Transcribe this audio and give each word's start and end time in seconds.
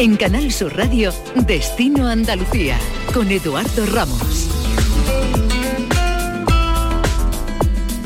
En 0.00 0.16
Canal 0.16 0.52
Sur 0.52 0.76
Radio, 0.76 1.12
Destino 1.34 2.06
Andalucía, 2.06 2.78
con 3.12 3.28
Eduardo 3.32 3.84
Ramos. 3.86 4.48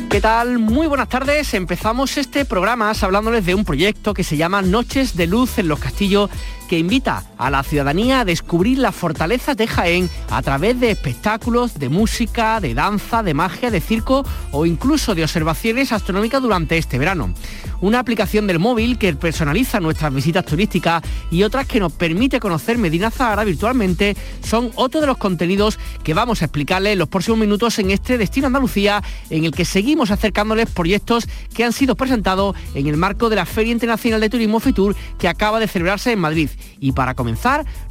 ¿Qué 0.08 0.18
tal? 0.18 0.58
Muy 0.58 0.86
buenas 0.86 1.10
tardes. 1.10 1.52
Empezamos 1.52 2.16
este 2.16 2.46
programa 2.46 2.92
hablándoles 2.98 3.44
de 3.44 3.54
un 3.54 3.66
proyecto 3.66 4.14
que 4.14 4.24
se 4.24 4.38
llama 4.38 4.62
Noches 4.62 5.18
de 5.18 5.26
Luz 5.26 5.58
en 5.58 5.68
los 5.68 5.80
Castillos 5.80 6.30
que 6.66 6.78
invita 6.78 7.24
a 7.42 7.50
la 7.50 7.64
ciudadanía 7.64 8.20
a 8.20 8.24
descubrir 8.24 8.78
las 8.78 8.94
fortalezas 8.94 9.56
de 9.56 9.66
Jaén 9.66 10.08
a 10.30 10.42
través 10.42 10.78
de 10.78 10.92
espectáculos, 10.92 11.78
de 11.78 11.88
música, 11.88 12.60
de 12.60 12.72
danza, 12.72 13.22
de 13.22 13.34
magia, 13.34 13.70
de 13.70 13.80
circo 13.80 14.24
o 14.52 14.64
incluso 14.64 15.14
de 15.14 15.24
observaciones 15.24 15.92
astronómicas 15.92 16.40
durante 16.40 16.78
este 16.78 16.98
verano. 16.98 17.34
Una 17.80 17.98
aplicación 17.98 18.46
del 18.46 18.60
móvil 18.60 18.96
que 18.96 19.12
personaliza 19.14 19.80
nuestras 19.80 20.14
visitas 20.14 20.44
turísticas 20.44 21.02
y 21.32 21.42
otras 21.42 21.66
que 21.66 21.80
nos 21.80 21.92
permite 21.92 22.38
conocer 22.38 22.78
Medina 22.78 23.10
Zahara 23.10 23.42
virtualmente 23.42 24.16
son 24.44 24.70
otro 24.76 25.00
de 25.00 25.08
los 25.08 25.18
contenidos 25.18 25.80
que 26.04 26.14
vamos 26.14 26.42
a 26.42 26.44
explicarles 26.44 26.92
en 26.92 27.00
los 27.00 27.08
próximos 27.08 27.40
minutos 27.40 27.76
en 27.80 27.90
este 27.90 28.18
Destino 28.18 28.46
Andalucía 28.46 29.02
en 29.30 29.44
el 29.44 29.50
que 29.50 29.64
seguimos 29.64 30.12
acercándoles 30.12 30.70
proyectos 30.70 31.26
que 31.52 31.64
han 31.64 31.72
sido 31.72 31.96
presentados 31.96 32.54
en 32.74 32.86
el 32.86 32.96
marco 32.96 33.28
de 33.28 33.36
la 33.36 33.46
Feria 33.46 33.72
Internacional 33.72 34.20
de 34.20 34.30
Turismo 34.30 34.60
Fitur 34.60 34.94
que 35.18 35.26
acaba 35.26 35.58
de 35.58 35.66
celebrarse 35.66 36.12
en 36.12 36.20
Madrid. 36.20 36.50
Y 36.78 36.92
para 36.92 37.14
comenzar, 37.14 37.31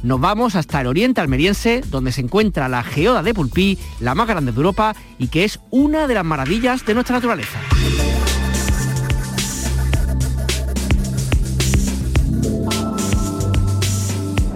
nos 0.02 0.20
vamos 0.20 0.54
hasta 0.54 0.80
el 0.80 0.86
oriente 0.86 1.20
almeriense, 1.20 1.82
donde 1.86 2.12
se 2.12 2.20
encuentra 2.20 2.68
la 2.68 2.82
geoda 2.82 3.22
de 3.22 3.34
Pulpí, 3.34 3.78
la 4.00 4.14
más 4.14 4.28
grande 4.28 4.52
de 4.52 4.56
Europa 4.56 4.94
y 5.18 5.28
que 5.28 5.44
es 5.44 5.60
una 5.70 6.06
de 6.06 6.14
las 6.14 6.24
maravillas 6.24 6.84
de 6.86 6.94
nuestra 6.94 7.16
naturaleza. 7.16 7.58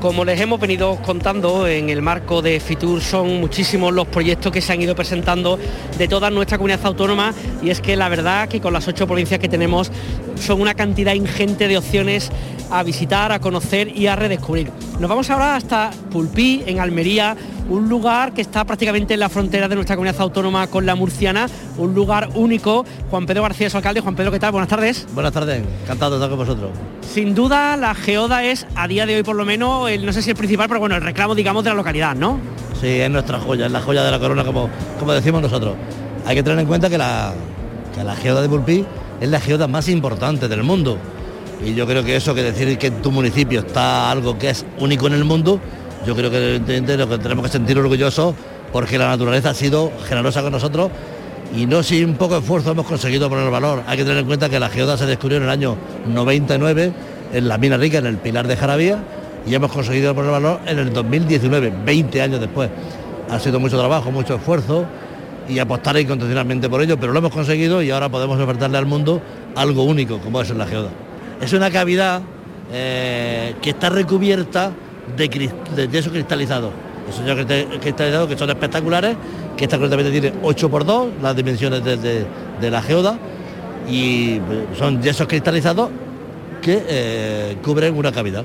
Como 0.00 0.24
les 0.24 0.40
hemos 0.40 0.60
venido 0.60 0.96
contando 1.02 1.66
en 1.66 1.90
el 1.90 2.00
marco 2.00 2.40
de 2.40 2.60
Fitur, 2.60 3.00
son 3.00 3.40
muchísimos 3.40 3.92
los 3.92 4.06
proyectos 4.06 4.52
que 4.52 4.60
se 4.60 4.72
han 4.72 4.80
ido 4.80 4.94
presentando 4.94 5.58
de 5.98 6.06
toda 6.06 6.30
nuestra 6.30 6.58
comunidad 6.58 6.86
autónoma 6.86 7.34
y 7.60 7.70
es 7.70 7.80
que 7.80 7.96
la 7.96 8.08
verdad 8.08 8.48
que 8.48 8.60
con 8.60 8.72
las 8.72 8.86
ocho 8.86 9.08
provincias 9.08 9.40
que 9.40 9.48
tenemos 9.48 9.90
son 10.38 10.60
una 10.60 10.74
cantidad 10.74 11.14
ingente 11.14 11.66
de 11.66 11.78
opciones 11.78 12.30
a 12.70 12.82
visitar, 12.82 13.32
a 13.32 13.40
conocer 13.40 13.96
y 13.96 14.06
a 14.06 14.16
redescubrir. 14.16 14.70
Nos 14.98 15.08
vamos 15.08 15.28
ahora 15.30 15.56
hasta 15.56 15.90
Pulpí, 16.10 16.62
en 16.66 16.80
Almería, 16.80 17.36
un 17.68 17.88
lugar 17.88 18.32
que 18.32 18.40
está 18.40 18.64
prácticamente 18.64 19.14
en 19.14 19.20
la 19.20 19.28
frontera 19.28 19.68
de 19.68 19.74
nuestra 19.74 19.96
comunidad 19.96 20.20
autónoma 20.20 20.66
con 20.68 20.86
la 20.86 20.94
murciana, 20.94 21.48
un 21.76 21.94
lugar 21.94 22.28
único. 22.34 22.84
Juan 23.10 23.26
Pedro 23.26 23.42
García 23.42 23.66
es 23.66 23.74
alcalde. 23.74 24.00
Juan 24.00 24.14
Pedro, 24.14 24.30
¿qué 24.30 24.38
tal? 24.38 24.52
Buenas 24.52 24.68
tardes. 24.68 25.06
Buenas 25.14 25.32
tardes, 25.32 25.62
encantado 25.82 26.12
de 26.12 26.16
estar 26.16 26.30
con 26.30 26.38
vosotros. 26.38 26.70
Sin 27.02 27.34
duda, 27.34 27.76
la 27.76 27.94
geoda 27.94 28.44
es, 28.44 28.66
a 28.74 28.88
día 28.88 29.06
de 29.06 29.16
hoy 29.16 29.22
por 29.22 29.36
lo 29.36 29.44
menos, 29.44 29.90
el, 29.90 30.04
no 30.06 30.12
sé 30.12 30.22
si 30.22 30.30
el 30.30 30.36
principal, 30.36 30.68
pero 30.68 30.80
bueno, 30.80 30.96
el 30.96 31.02
reclamo, 31.02 31.34
digamos, 31.34 31.64
de 31.64 31.70
la 31.70 31.76
localidad, 31.76 32.14
¿no? 32.14 32.38
Sí, 32.80 32.88
es 32.88 33.10
nuestra 33.10 33.38
joya, 33.38 33.66
es 33.66 33.72
la 33.72 33.80
joya 33.80 34.02
de 34.04 34.10
la 34.10 34.18
corona, 34.18 34.44
como, 34.44 34.68
como 34.98 35.12
decimos 35.12 35.42
nosotros. 35.42 35.74
Hay 36.26 36.34
que 36.34 36.42
tener 36.42 36.58
en 36.58 36.66
cuenta 36.66 36.90
que 36.90 36.98
la, 36.98 37.32
que 37.94 38.04
la 38.04 38.14
geoda 38.16 38.42
de 38.42 38.48
Pulpí 38.48 38.84
es 39.20 39.28
la 39.28 39.40
geoda 39.40 39.66
más 39.66 39.88
importante 39.88 40.48
del 40.48 40.62
mundo 40.62 40.98
y 41.64 41.74
yo 41.74 41.86
creo 41.86 42.04
que 42.04 42.16
eso, 42.16 42.34
que 42.34 42.42
decir 42.42 42.76
que 42.78 42.88
en 42.88 43.02
tu 43.02 43.10
municipio 43.10 43.60
está 43.60 44.10
algo 44.10 44.38
que 44.38 44.50
es 44.50 44.64
único 44.78 45.06
en 45.06 45.14
el 45.14 45.24
mundo, 45.24 45.60
yo 46.06 46.14
creo 46.14 46.30
que 46.30 46.60
lo 46.96 47.08
que 47.08 47.18
tenemos 47.18 47.46
que 47.46 47.52
sentir 47.52 47.78
orgullosos 47.78 48.34
porque 48.72 48.98
la 48.98 49.08
naturaleza 49.08 49.50
ha 49.50 49.54
sido 49.54 49.90
generosa 50.06 50.42
con 50.42 50.52
nosotros 50.52 50.90
y 51.56 51.66
no 51.66 51.82
sin 51.82 52.14
poco 52.14 52.36
esfuerzo 52.36 52.72
hemos 52.72 52.86
conseguido 52.86 53.28
poner 53.28 53.50
valor. 53.50 53.82
Hay 53.86 53.96
que 53.96 54.04
tener 54.04 54.18
en 54.18 54.26
cuenta 54.26 54.48
que 54.48 54.60
la 54.60 54.68
geoda 54.68 54.96
se 54.98 55.06
descubrió 55.06 55.38
en 55.38 55.44
el 55.44 55.50
año 55.50 55.76
99 56.06 56.92
en 57.32 57.48
la 57.48 57.58
mina 57.58 57.76
rica, 57.76 57.98
en 57.98 58.06
el 58.06 58.18
Pilar 58.18 58.46
de 58.46 58.56
Jarabía, 58.56 59.02
y 59.46 59.54
hemos 59.54 59.72
conseguido 59.72 60.14
poner 60.14 60.30
valor 60.30 60.60
en 60.66 60.78
el 60.78 60.92
2019, 60.92 61.72
20 61.84 62.22
años 62.22 62.40
después. 62.40 62.70
Ha 63.30 63.38
sido 63.40 63.58
mucho 63.58 63.78
trabajo, 63.78 64.10
mucho 64.10 64.34
esfuerzo 64.34 64.84
y 65.48 65.58
apostar 65.58 65.98
incondicionalmente 65.98 66.68
por 66.68 66.82
ello, 66.82 66.98
pero 66.98 67.12
lo 67.12 67.18
hemos 67.18 67.32
conseguido 67.32 67.82
y 67.82 67.90
ahora 67.90 68.08
podemos 68.08 68.38
ofertarle 68.38 68.78
al 68.78 68.86
mundo 68.86 69.20
algo 69.54 69.84
único 69.84 70.18
como 70.18 70.40
es 70.40 70.50
la 70.50 70.66
geoda 70.66 70.90
es 71.40 71.52
una 71.52 71.70
cavidad 71.70 72.22
eh, 72.72 73.54
que 73.62 73.70
está 73.70 73.90
recubierta 73.90 74.72
de, 75.16 75.50
de 75.74 75.88
yeso 75.88 76.10
cristalizado. 76.10 76.72
Esos 77.08 77.24
yesos 77.24 77.78
cristalizados 77.80 78.28
que 78.28 78.36
son 78.36 78.50
espectaculares, 78.50 79.16
que 79.56 79.64
esta 79.64 79.78
concretamente 79.78 80.20
tiene 80.20 80.36
8 80.42 80.68
por 80.68 80.84
2 80.84 81.08
las 81.22 81.36
dimensiones 81.36 81.84
de, 81.84 82.70
la 82.70 82.82
geoda, 82.82 83.16
y 83.88 84.40
son 84.76 85.00
yesos 85.00 85.28
cristalizados 85.28 85.90
que 86.60 86.82
eh, 86.88 87.56
cubren 87.62 87.96
una 87.96 88.10
cavidad. 88.10 88.44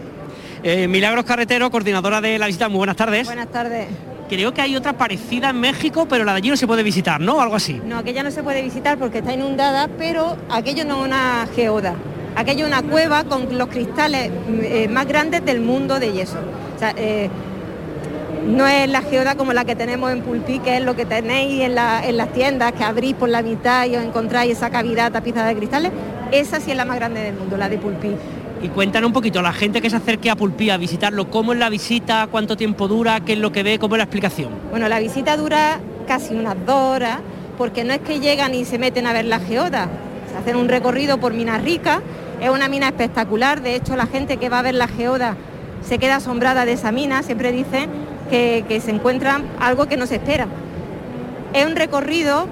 Eh, 0.63 0.87
Milagros 0.87 1.25
Carretero, 1.25 1.71
coordinadora 1.71 2.21
de 2.21 2.37
la 2.37 2.45
visita, 2.45 2.69
muy 2.69 2.77
buenas 2.77 2.95
tardes. 2.95 3.25
Buenas 3.25 3.51
tardes. 3.51 3.87
Creo 4.29 4.53
que 4.53 4.61
hay 4.61 4.75
otra 4.75 4.93
parecida 4.93 5.49
en 5.49 5.59
México, 5.59 6.05
pero 6.07 6.23
la 6.23 6.33
de 6.33 6.37
allí 6.37 6.49
no 6.49 6.55
se 6.55 6.67
puede 6.67 6.83
visitar, 6.83 7.19
¿no? 7.19 7.41
Algo 7.41 7.55
así. 7.55 7.81
No, 7.83 7.97
aquella 7.97 8.21
no 8.21 8.31
se 8.31 8.43
puede 8.43 8.61
visitar 8.61 8.97
porque 8.97 9.17
está 9.17 9.33
inundada, 9.33 9.89
pero 9.97 10.37
aquello 10.49 10.85
no 10.85 11.01
es 11.01 11.07
una 11.07 11.47
geoda. 11.53 11.95
Aquello 12.35 12.65
una 12.65 12.81
cueva 12.81 13.23
con 13.25 13.57
los 13.57 13.67
cristales 13.67 14.31
eh, 14.61 14.87
más 14.87 15.07
grandes 15.07 15.43
del 15.45 15.61
mundo 15.61 15.99
de 15.99 16.13
yeso. 16.13 16.39
Eh, 16.97 17.29
no 18.47 18.65
es 18.67 18.89
la 18.89 19.01
geoda 19.01 19.35
como 19.35 19.53
la 19.53 19.65
que 19.65 19.75
tenemos 19.75 20.11
en 20.11 20.21
Pulpí, 20.21 20.59
que 20.59 20.77
es 20.77 20.83
lo 20.83 20.95
que 20.95 21.05
tenéis 21.05 21.61
en, 21.61 21.75
las 21.75 22.33
tiendas, 22.33 22.71
que 22.73 22.83
abrís 22.83 23.13
por 23.13 23.29
la 23.29 23.41
mitad 23.41 23.85
y 23.85 23.95
os 23.95 24.03
encontráis 24.03 24.57
esa 24.57 24.69
cavidad 24.69 25.11
tapizada 25.11 25.47
de 25.49 25.55
cristales. 25.55 25.91
Esa 26.31 26.59
sí 26.59 26.71
es 26.71 26.77
la 26.77 26.85
más 26.85 26.95
grande 26.97 27.21
del 27.21 27.35
mundo, 27.35 27.57
la 27.57 27.69
de 27.69 27.77
Pulpí. 27.77 28.15
Y 28.63 28.69
cuéntanos 28.69 29.07
un 29.07 29.13
poquito, 29.13 29.41
la 29.41 29.53
gente 29.53 29.81
que 29.81 29.89
se 29.89 29.95
acerque 29.95 30.29
a 30.29 30.35
Pulpí 30.35 30.69
a 30.69 30.77
visitarlo, 30.77 31.29
¿cómo 31.29 31.53
es 31.53 31.59
la 31.59 31.69
visita? 31.69 32.27
¿Cuánto 32.31 32.55
tiempo 32.57 32.87
dura? 32.87 33.19
¿Qué 33.19 33.33
es 33.33 33.39
lo 33.39 33.51
que 33.51 33.63
ve? 33.63 33.79
¿Cómo 33.79 33.95
es 33.95 33.99
la 33.99 34.05
explicación? 34.05 34.49
Bueno, 34.69 34.87
la 34.87 34.99
visita 34.99 35.35
dura 35.37 35.79
casi 36.07 36.33
unas 36.33 36.55
dos 36.65 36.95
horas, 36.95 37.19
porque 37.57 37.83
no 37.83 37.93
es 37.93 37.99
que 37.99 38.19
llegan 38.19 38.55
y 38.55 38.65
se 38.65 38.79
meten 38.79 39.07
a 39.07 39.13
ver 39.13 39.25
la 39.25 39.39
geoda, 39.39 39.89
se 40.31 40.37
hacen 40.37 40.55
un 40.55 40.67
recorrido 40.67 41.19
por 41.19 41.33
Minas 41.33 41.63
Rica 41.63 42.01
es 42.41 42.49
una 42.49 42.67
mina 42.67 42.87
espectacular, 42.87 43.61
de 43.61 43.75
hecho 43.75 43.95
la 43.95 44.07
gente 44.07 44.37
que 44.37 44.49
va 44.49 44.59
a 44.59 44.61
ver 44.63 44.73
la 44.73 44.87
geoda 44.87 45.37
se 45.87 45.99
queda 45.99 46.17
asombrada 46.17 46.65
de 46.65 46.73
esa 46.73 46.91
mina, 46.91 47.21
siempre 47.23 47.51
dicen 47.51 47.89
que, 48.29 48.81
se 48.83 48.91
encuentran 48.91 49.43
algo 49.59 49.87
que 49.87 49.97
no 49.97 50.07
se 50.07 50.15
espera. 50.15 50.47
Es 51.53 51.65
un 51.65 51.75
recorrido 51.75 52.47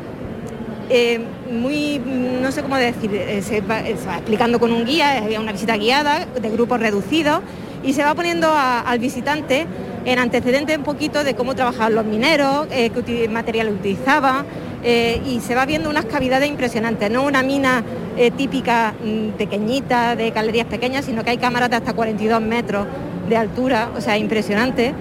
eh, 0.90 1.22
muy, 1.52 2.00
no 2.00 2.52
sé 2.52 2.62
cómo 2.62 2.76
decir, 2.76 3.14
eh, 3.14 3.42
se, 3.42 3.62
va, 3.62 3.80
explicando 3.80 4.60
con 4.60 4.72
un 4.72 4.86
guía, 4.86 5.28
es 5.28 5.40
una 5.40 5.54
visita 5.54 5.78
guiada 5.78 6.26
de 6.40 6.50
grupos 6.50 6.80
reducidos 6.80 7.42
y 7.84 7.94
se 7.94 8.04
va 8.04 8.14
poniendo 8.14 8.52
al 8.54 9.00
visitante 9.00 9.66
en 10.06 10.20
antecedentes 10.20 10.78
un 10.78 10.84
poquito 10.84 11.24
de 11.24 11.34
cómo 11.34 11.56
trabajaban 11.56 11.96
los 11.96 12.06
mineros, 12.06 12.68
eh, 12.72 12.90
qué 12.90 13.28
material 13.30 13.70
utilizaban 13.70 14.46
y 14.84 15.40
se 15.42 15.56
va 15.56 15.66
viendo 15.66 15.90
unas 15.90 16.06
cavidades 16.06 16.50
impresionantes, 16.50 17.12
no 17.12 17.24
una 17.24 17.44
mina 17.44 17.84
eh, 18.22 18.32
típica 18.32 18.94
mm, 19.02 19.38
pequeñita, 19.38 20.14
de 20.18 20.32
galerías 20.32 20.68
pequeñas, 20.68 21.06
sino 21.06 21.24
que 21.24 21.30
hay 21.30 21.38
cámaras 21.38 21.70
de 21.70 21.78
hasta 21.78 21.94
42 21.94 22.42
metros 22.42 22.86
de 23.30 23.38
altura, 23.38 23.92
o 23.96 24.02
sea, 24.02 24.18
impresionante. 24.18 24.94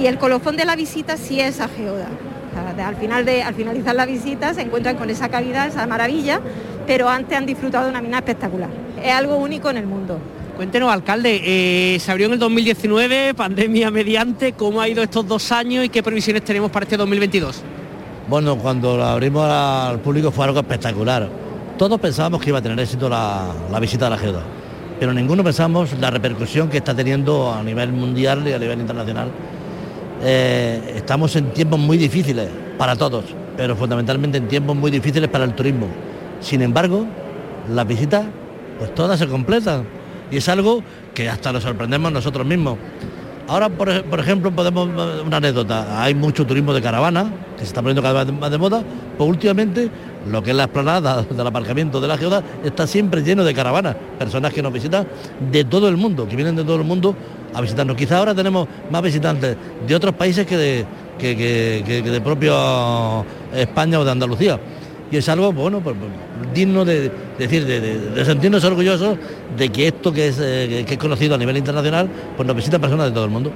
Y 0.00 0.06
el 0.06 0.16
colofón 0.16 0.56
de 0.56 0.64
la 0.64 0.74
visita 0.74 1.18
sí 1.18 1.38
es 1.38 1.60
a 1.60 1.68
geoda. 1.68 2.08
al, 2.82 2.96
final 2.96 3.26
de, 3.26 3.42
al 3.42 3.54
finalizar 3.54 3.94
la 3.94 4.06
visita 4.06 4.54
se 4.54 4.62
encuentran 4.62 4.96
con 4.96 5.10
esa 5.10 5.28
cavidad, 5.28 5.68
esa 5.68 5.86
maravilla, 5.86 6.40
pero 6.86 7.10
antes 7.10 7.36
han 7.36 7.44
disfrutado 7.44 7.84
de 7.84 7.90
una 7.90 8.00
mina 8.00 8.18
espectacular. 8.20 8.70
Es 9.04 9.12
algo 9.12 9.36
único 9.36 9.68
en 9.68 9.76
el 9.76 9.86
mundo. 9.86 10.18
Cuéntenos, 10.56 10.90
alcalde, 10.90 11.42
eh, 11.44 11.98
se 11.98 12.10
abrió 12.10 12.28
en 12.28 12.32
el 12.32 12.38
2019, 12.38 13.34
pandemia 13.34 13.90
mediante, 13.90 14.52
¿cómo 14.52 14.80
ha 14.80 14.88
ido 14.88 15.02
estos 15.02 15.28
dos 15.28 15.52
años 15.52 15.84
y 15.84 15.90
qué 15.90 16.02
previsiones 16.02 16.42
tenemos 16.42 16.70
para 16.70 16.84
este 16.84 16.96
2022? 16.96 17.62
Bueno, 18.28 18.56
cuando 18.56 18.96
lo 18.96 19.04
abrimos 19.04 19.48
al 19.48 20.00
público 20.00 20.30
fue 20.30 20.44
algo 20.44 20.60
espectacular 20.60 21.42
todos 21.82 21.98
pensábamos 21.98 22.40
que 22.40 22.50
iba 22.50 22.58
a 22.58 22.62
tener 22.62 22.78
éxito 22.78 23.08
la, 23.08 23.50
visita 23.80 24.04
de 24.04 24.10
la 24.10 24.18
geoda, 24.18 24.42
pero 25.00 25.12
ninguno 25.12 25.42
pensamos 25.42 25.92
la 25.98 26.10
repercusión 26.10 26.68
que 26.68 26.78
está 26.78 26.94
teniendo 26.94 27.52
a 27.52 27.62
nivel 27.62 27.92
mundial 27.92 28.46
y 28.46 28.52
a 28.52 28.58
nivel 28.60 28.80
internacional. 28.80 29.30
Eh, 30.22 30.94
estamos 30.96 31.34
en 31.34 31.50
tiempos 31.50 31.80
muy 31.80 31.98
difíciles 31.98 32.48
para 32.78 32.94
todos, 32.94 33.24
pero 33.56 33.74
fundamentalmente 33.74 34.38
en 34.38 34.46
tiempos 34.46 34.76
muy 34.76 34.92
difíciles 34.92 35.28
para 35.28 35.44
el 35.44 35.54
turismo. 35.54 35.88
Sin 36.40 36.62
embargo, 36.62 37.04
las 37.68 37.84
visitas, 37.84 38.26
pues 38.78 38.94
todas 38.94 39.18
se 39.18 39.26
completan 39.26 39.84
y 40.30 40.36
es 40.36 40.48
algo 40.48 40.84
que 41.14 41.28
hasta 41.28 41.52
nos 41.52 41.64
sorprendemos 41.64 42.12
nosotros 42.12 42.46
mismos. 42.46 42.78
Ahora, 43.48 43.68
por, 43.68 44.20
ejemplo, 44.20 44.52
podemos, 44.52 44.88
una 45.26 45.36
anécdota, 45.36 46.02
hay 46.02 46.14
mucho 46.14 46.46
turismo 46.46 46.72
de 46.72 46.80
caravana, 46.80 47.30
que 47.56 47.60
se 47.60 47.66
está 47.66 47.82
poniendo 47.82 48.00
cada 48.00 48.24
vez 48.24 48.32
más 48.32 48.50
de 48.50 48.58
moda, 48.58 48.82
pues 49.18 49.28
últimamente 49.28 49.90
lo 50.30 50.42
que 50.42 50.50
es 50.50 50.56
la 50.56 50.64
explanada 50.64 51.22
del 51.30 51.46
aparcamiento 51.46 52.00
de 52.00 52.08
la 52.08 52.16
geoda 52.16 52.42
está 52.64 52.86
siempre 52.86 53.22
lleno 53.22 53.44
de 53.44 53.52
caravanas, 53.52 53.96
personas 54.18 54.52
que 54.52 54.62
nos 54.62 54.72
visitan 54.72 55.06
de 55.50 55.64
todo 55.64 55.88
el 55.88 55.96
mundo, 55.96 56.28
que 56.28 56.36
vienen 56.36 56.56
de 56.56 56.64
todo 56.64 56.76
el 56.76 56.84
mundo 56.84 57.14
a 57.52 57.60
visitarnos. 57.60 57.96
Quizá 57.96 58.18
ahora 58.18 58.34
tenemos 58.34 58.68
más 58.90 59.02
visitantes 59.02 59.56
de 59.86 59.94
otros 59.94 60.14
países 60.14 60.46
que 60.46 60.56
de, 60.56 60.86
que, 61.18 62.02
de 62.02 62.20
propio 62.20 63.24
España 63.54 63.98
o 63.98 64.04
de 64.04 64.10
Andalucía. 64.10 64.58
Y 65.12 65.18
es 65.18 65.28
algo, 65.28 65.52
bueno, 65.52 65.80
pues, 65.80 65.94
pues, 65.98 66.54
digno 66.54 66.86
de, 66.86 67.10
decir, 67.38 67.66
de, 67.66 68.24
sentirnos 68.24 68.64
orgullosos 68.64 69.18
de 69.58 69.68
que 69.68 69.88
esto 69.88 70.10
que 70.10 70.28
es, 70.28 70.38
eh, 70.40 70.84
que 70.86 70.94
es 70.94 70.98
conocido 70.98 71.34
a 71.34 71.38
nivel 71.38 71.58
internacional, 71.58 72.08
pues 72.34 72.46
nos 72.46 72.56
visita 72.56 72.78
personas 72.78 73.08
de 73.08 73.12
todo 73.12 73.26
el 73.26 73.30
mundo. 73.30 73.52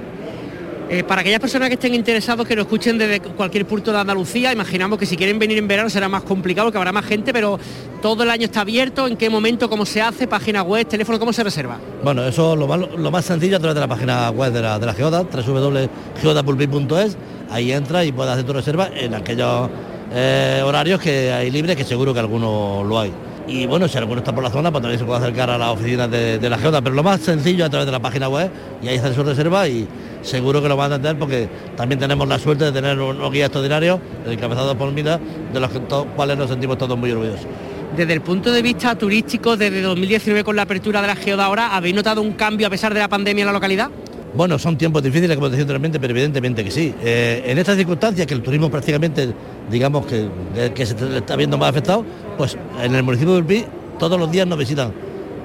Eh, 0.89 1.03
para 1.03 1.21
aquellas 1.21 1.39
personas 1.39 1.67
que 1.67 1.73
estén 1.73 1.95
interesados, 1.95 2.47
que 2.47 2.55
nos 2.55 2.65
escuchen 2.65 2.97
desde 2.97 3.19
cualquier 3.19 3.65
punto 3.65 3.91
de 3.91 3.97
Andalucía, 3.97 4.53
imaginamos 4.53 4.99
que 4.99 5.07
si 5.07 5.17
quieren 5.17 5.39
venir 5.39 5.57
en 5.57 5.67
verano 5.67 5.89
será 5.89 6.07
más 6.07 6.21
complicado, 6.23 6.71
que 6.71 6.77
habrá 6.77 6.91
más 6.91 7.05
gente, 7.05 7.33
pero 7.33 7.59
todo 8.03 8.21
el 8.21 8.29
año 8.29 8.45
está 8.45 8.61
abierto, 8.61 9.07
¿en 9.07 9.17
qué 9.17 9.29
momento, 9.29 9.67
cómo 9.67 9.83
se 9.85 9.99
hace, 9.99 10.27
página 10.27 10.61
web, 10.61 10.85
teléfono, 10.87 11.17
cómo 11.17 11.33
se 11.33 11.43
reserva? 11.43 11.79
Bueno, 12.03 12.23
eso 12.23 12.55
lo 12.55 12.67
más, 12.67 12.79
lo 12.95 13.09
más 13.11 13.25
sencillo 13.25 13.57
a 13.57 13.59
través 13.59 13.73
de 13.73 13.81
la 13.81 13.87
página 13.87 14.29
web 14.29 14.53
de 14.53 14.61
la, 14.61 14.77
de 14.77 14.85
la 14.85 14.93
Geoda, 14.93 15.23
www.geodapulpi.es, 15.23 17.17
ahí 17.49 17.71
entra 17.71 18.05
y 18.05 18.11
puedes 18.11 18.31
hacer 18.31 18.45
tu 18.45 18.53
reserva 18.53 18.89
en 18.95 19.15
aquellos 19.15 19.69
eh, 20.13 20.61
horarios 20.63 20.99
que 20.99 21.31
hay 21.31 21.51
libres, 21.51 21.75
que 21.75 21.83
seguro 21.83 22.13
que 22.13 22.19
algunos 22.19 22.85
lo 22.85 22.99
hay 22.99 23.11
y 23.47 23.65
bueno, 23.65 23.87
si 23.87 23.97
alguno 23.97 24.19
está 24.19 24.35
por 24.35 24.43
la 24.43 24.49
zona, 24.49 24.71
pues 24.71 24.81
también 24.81 24.99
se 24.99 25.05
puede 25.05 25.19
acercar 25.19 25.49
a 25.49 25.57
la 25.57 25.71
oficina 25.71 26.07
de, 26.07 26.49
la 26.49 26.57
Geoda, 26.57 26.81
pero 26.81 26.95
lo 26.95 27.03
más 27.03 27.21
sencillo 27.21 27.65
a 27.65 27.69
través 27.69 27.85
de 27.85 27.91
la 27.91 28.01
página 28.01 28.27
web 28.27 28.51
y 28.81 28.89
ahí 28.89 28.95
está 28.95 29.13
su 29.13 29.23
reserva 29.23 29.67
y 29.67 29.87
seguro 30.21 30.61
que 30.61 30.67
lo 30.67 30.75
van 30.75 30.91
a 30.91 30.95
entender 30.95 31.17
porque 31.17 31.47
también 31.77 31.99
tenemos 31.99 32.27
la 32.27 32.37
suerte 32.39 32.65
de 32.65 32.71
tener 32.73 32.99
unos 32.99 33.31
guías 33.31 33.45
extraordinarios 33.45 33.99
encabezados 34.25 34.75
por 34.75 34.91
Mida, 34.91 35.19
de 35.53 35.59
los 35.59 35.71
cuales 36.15 36.37
nos 36.37 36.49
sentimos 36.49 36.77
todos 36.77 36.97
muy 36.97 37.11
orgullosos. 37.11 37.47
Desde 37.95 38.13
el 38.13 38.21
punto 38.21 38.51
de 38.51 38.61
vista 38.61 38.95
turístico, 38.95 39.55
desde 39.55 39.81
2019 39.81 40.43
con 40.43 40.55
la 40.55 40.63
apertura 40.63 41.01
de 41.01 41.07
la 41.07 41.15
Geoda 41.15 41.45
ahora, 41.45 41.75
¿habéis 41.75 41.95
notado 41.95 42.21
un 42.21 42.33
cambio 42.33 42.67
a 42.67 42.69
pesar 42.69 42.93
de 42.93 42.99
la 42.99 43.07
pandemia 43.07 43.43
en 43.43 43.47
la 43.47 43.53
localidad? 43.53 43.89
Bueno, 44.33 44.59
son 44.59 44.77
tiempos 44.77 45.01
difíciles, 45.01 45.35
como 45.35 45.49
decía 45.49 45.63
anteriormente, 45.63 45.99
pero 45.99 46.11
evidentemente 46.11 46.63
que 46.63 46.71
sí. 46.71 46.93
Eh, 47.01 47.43
en 47.45 47.57
estas 47.57 47.77
circunstancias, 47.77 48.27
que 48.27 48.33
el 48.33 48.41
turismo 48.41 48.69
prácticamente, 48.69 49.33
digamos 49.71 50.05
que, 50.05 50.29
que 50.75 50.85
se 50.85 50.95
está 51.17 51.35
viendo 51.35 51.57
más 51.57 51.69
afectado, 51.69 52.03
pues 52.37 52.57
en 52.81 52.93
el 52.93 53.03
municipio 53.03 53.33
de 53.33 53.39
Urpí 53.39 53.65
todos 53.97 54.19
los 54.19 54.29
días 54.29 54.45
nos 54.45 54.59
visitan 54.59 54.91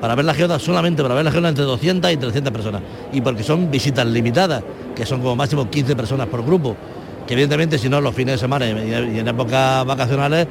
para 0.00 0.16
ver 0.16 0.24
la 0.24 0.34
geoda, 0.34 0.58
solamente 0.58 1.00
para 1.00 1.14
ver 1.14 1.24
la 1.24 1.30
geoda 1.30 1.48
entre 1.48 1.64
200 1.64 2.12
y 2.12 2.16
300 2.16 2.52
personas. 2.52 2.82
Y 3.12 3.20
porque 3.20 3.44
son 3.44 3.70
visitas 3.70 4.04
limitadas, 4.04 4.62
que 4.96 5.06
son 5.06 5.20
como 5.20 5.36
máximo 5.36 5.70
15 5.70 5.94
personas 5.94 6.26
por 6.26 6.44
grupo, 6.44 6.76
que 7.26 7.34
evidentemente 7.34 7.78
si 7.78 7.88
no 7.88 8.00
los 8.00 8.14
fines 8.14 8.34
de 8.34 8.38
semana 8.38 8.68
y 8.68 9.18
en 9.18 9.28
épocas 9.28 9.86
vacacionales, 9.86 10.48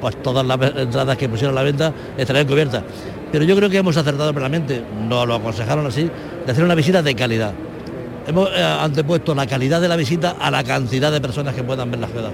pues 0.00 0.22
todas 0.22 0.46
las 0.46 0.58
entradas 0.76 1.16
que 1.18 1.28
pusieron 1.28 1.56
a 1.56 1.60
la 1.60 1.64
venta 1.64 1.92
estarían 2.16 2.46
cubiertas. 2.46 2.82
Pero 3.30 3.44
yo 3.44 3.54
creo 3.56 3.68
que 3.68 3.78
hemos 3.78 3.96
acertado 3.96 4.32
plenamente, 4.32 4.82
nos 5.08 5.26
lo 5.26 5.34
aconsejaron 5.34 5.86
así, 5.86 6.10
de 6.46 6.52
hacer 6.52 6.64
una 6.64 6.74
visita 6.74 7.02
de 7.02 7.14
calidad. 7.14 7.52
Hemos 8.26 8.50
eh, 8.50 8.62
antepuesto 8.62 9.34
la 9.34 9.46
calidad 9.46 9.80
de 9.80 9.88
la 9.88 9.96
visita 9.96 10.36
a 10.40 10.50
la 10.50 10.64
cantidad 10.64 11.12
de 11.12 11.20
personas 11.20 11.54
que 11.54 11.62
puedan 11.62 11.90
ver 11.90 12.00
la 12.00 12.08
ciudad. 12.08 12.30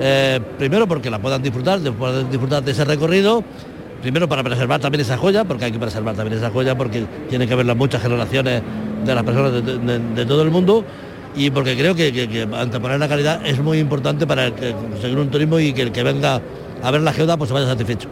Eh, 0.00 0.40
primero 0.58 0.86
porque 0.86 1.10
la 1.10 1.18
puedan 1.18 1.42
disfrutar, 1.42 1.80
puedan 1.92 2.30
disfrutar 2.30 2.62
de 2.62 2.70
ese 2.70 2.84
recorrido, 2.84 3.42
primero 4.00 4.28
para 4.28 4.44
preservar 4.44 4.80
también 4.80 5.00
esa 5.00 5.16
joya, 5.16 5.44
porque 5.44 5.66
hay 5.66 5.72
que 5.72 5.78
preservar 5.78 6.14
también 6.14 6.38
esa 6.38 6.50
joya 6.50 6.76
porque 6.76 7.04
tiene 7.28 7.46
que 7.48 7.54
verla 7.54 7.74
muchas 7.74 8.02
generaciones 8.02 8.62
de 9.04 9.14
las 9.14 9.24
personas 9.24 9.52
de, 9.64 10.26
todo 10.26 10.42
el 10.42 10.50
mundo 10.50 10.84
y 11.34 11.50
porque 11.50 11.76
creo 11.76 11.94
que, 11.94 12.48
anteponer 12.54 13.00
la 13.00 13.08
calidad 13.08 13.44
es 13.44 13.58
muy 13.58 13.78
importante 13.78 14.26
para 14.26 14.50
conseguir 14.50 15.18
un 15.18 15.30
turismo 15.30 15.58
y 15.58 15.72
que 15.72 15.82
el 15.82 15.92
que 15.92 16.02
venga 16.02 16.40
a 16.82 16.90
ver 16.90 17.00
la 17.02 17.12
geoda 17.12 17.36
pues 17.36 17.48
se 17.48 17.54
vaya 17.54 17.66
satisfecho. 17.66 18.08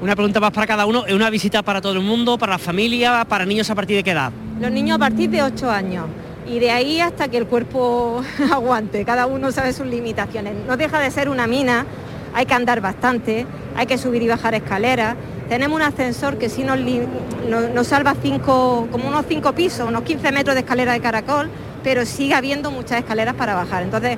Una 0.00 0.14
pregunta 0.14 0.38
más 0.38 0.52
para 0.52 0.64
cada 0.64 0.86
uno, 0.86 1.06
¿es 1.06 1.12
una 1.12 1.28
visita 1.28 1.62
para 1.62 1.80
todo 1.80 1.92
el 1.92 2.00
mundo, 2.00 2.38
para 2.38 2.52
la 2.52 2.58
familia, 2.58 3.24
para 3.28 3.44
niños 3.44 3.68
a 3.68 3.74
partir 3.74 3.96
de 3.96 4.04
qué 4.04 4.12
edad? 4.12 4.30
Los 4.60 4.70
niños 4.70 4.94
a 4.94 4.98
partir 5.00 5.28
de 5.28 5.42
8 5.42 5.68
años 5.68 6.06
y 6.46 6.60
de 6.60 6.70
ahí 6.70 7.00
hasta 7.00 7.26
que 7.26 7.36
el 7.36 7.46
cuerpo 7.46 8.22
aguante, 8.52 9.04
cada 9.04 9.26
uno 9.26 9.50
sabe 9.50 9.72
sus 9.72 9.86
limitaciones. 9.86 10.54
No 10.68 10.76
deja 10.76 11.00
de 11.00 11.10
ser 11.10 11.28
una 11.28 11.48
mina, 11.48 11.84
hay 12.32 12.46
que 12.46 12.54
andar 12.54 12.80
bastante, 12.80 13.44
hay 13.74 13.86
que 13.86 13.98
subir 13.98 14.22
y 14.22 14.28
bajar 14.28 14.54
escaleras. 14.54 15.16
Tenemos 15.48 15.74
un 15.74 15.82
ascensor 15.82 16.38
que 16.38 16.48
sí 16.48 16.62
nos, 16.62 16.78
nos, 16.78 17.86
salva 17.86 18.14
cinco, 18.22 18.86
como 18.92 19.08
unos 19.08 19.24
5 19.28 19.52
pisos, 19.52 19.88
unos 19.88 20.02
15 20.02 20.30
metros 20.30 20.54
de 20.54 20.60
escalera 20.60 20.92
de 20.92 21.00
caracol, 21.00 21.50
pero 21.82 22.06
sigue 22.06 22.34
habiendo 22.34 22.70
muchas 22.70 22.98
escaleras 22.98 23.34
para 23.34 23.54
bajar. 23.54 23.82
Entonces, 23.82 24.16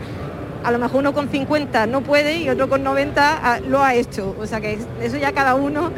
a 0.64 0.70
lo 0.70 0.78
mejor 0.78 1.00
uno 1.00 1.12
con 1.12 1.28
50 1.28 1.86
no 1.86 2.02
puede 2.02 2.38
y 2.40 2.48
otro 2.48 2.68
con 2.68 2.82
90 2.82 3.40
ah, 3.42 3.60
lo 3.60 3.82
ha 3.82 3.94
hecho. 3.94 4.36
O 4.38 4.46
sea 4.46 4.60
que 4.60 4.78
eso 5.00 5.16
ya 5.16 5.32
cada 5.32 5.54
uno 5.54 5.90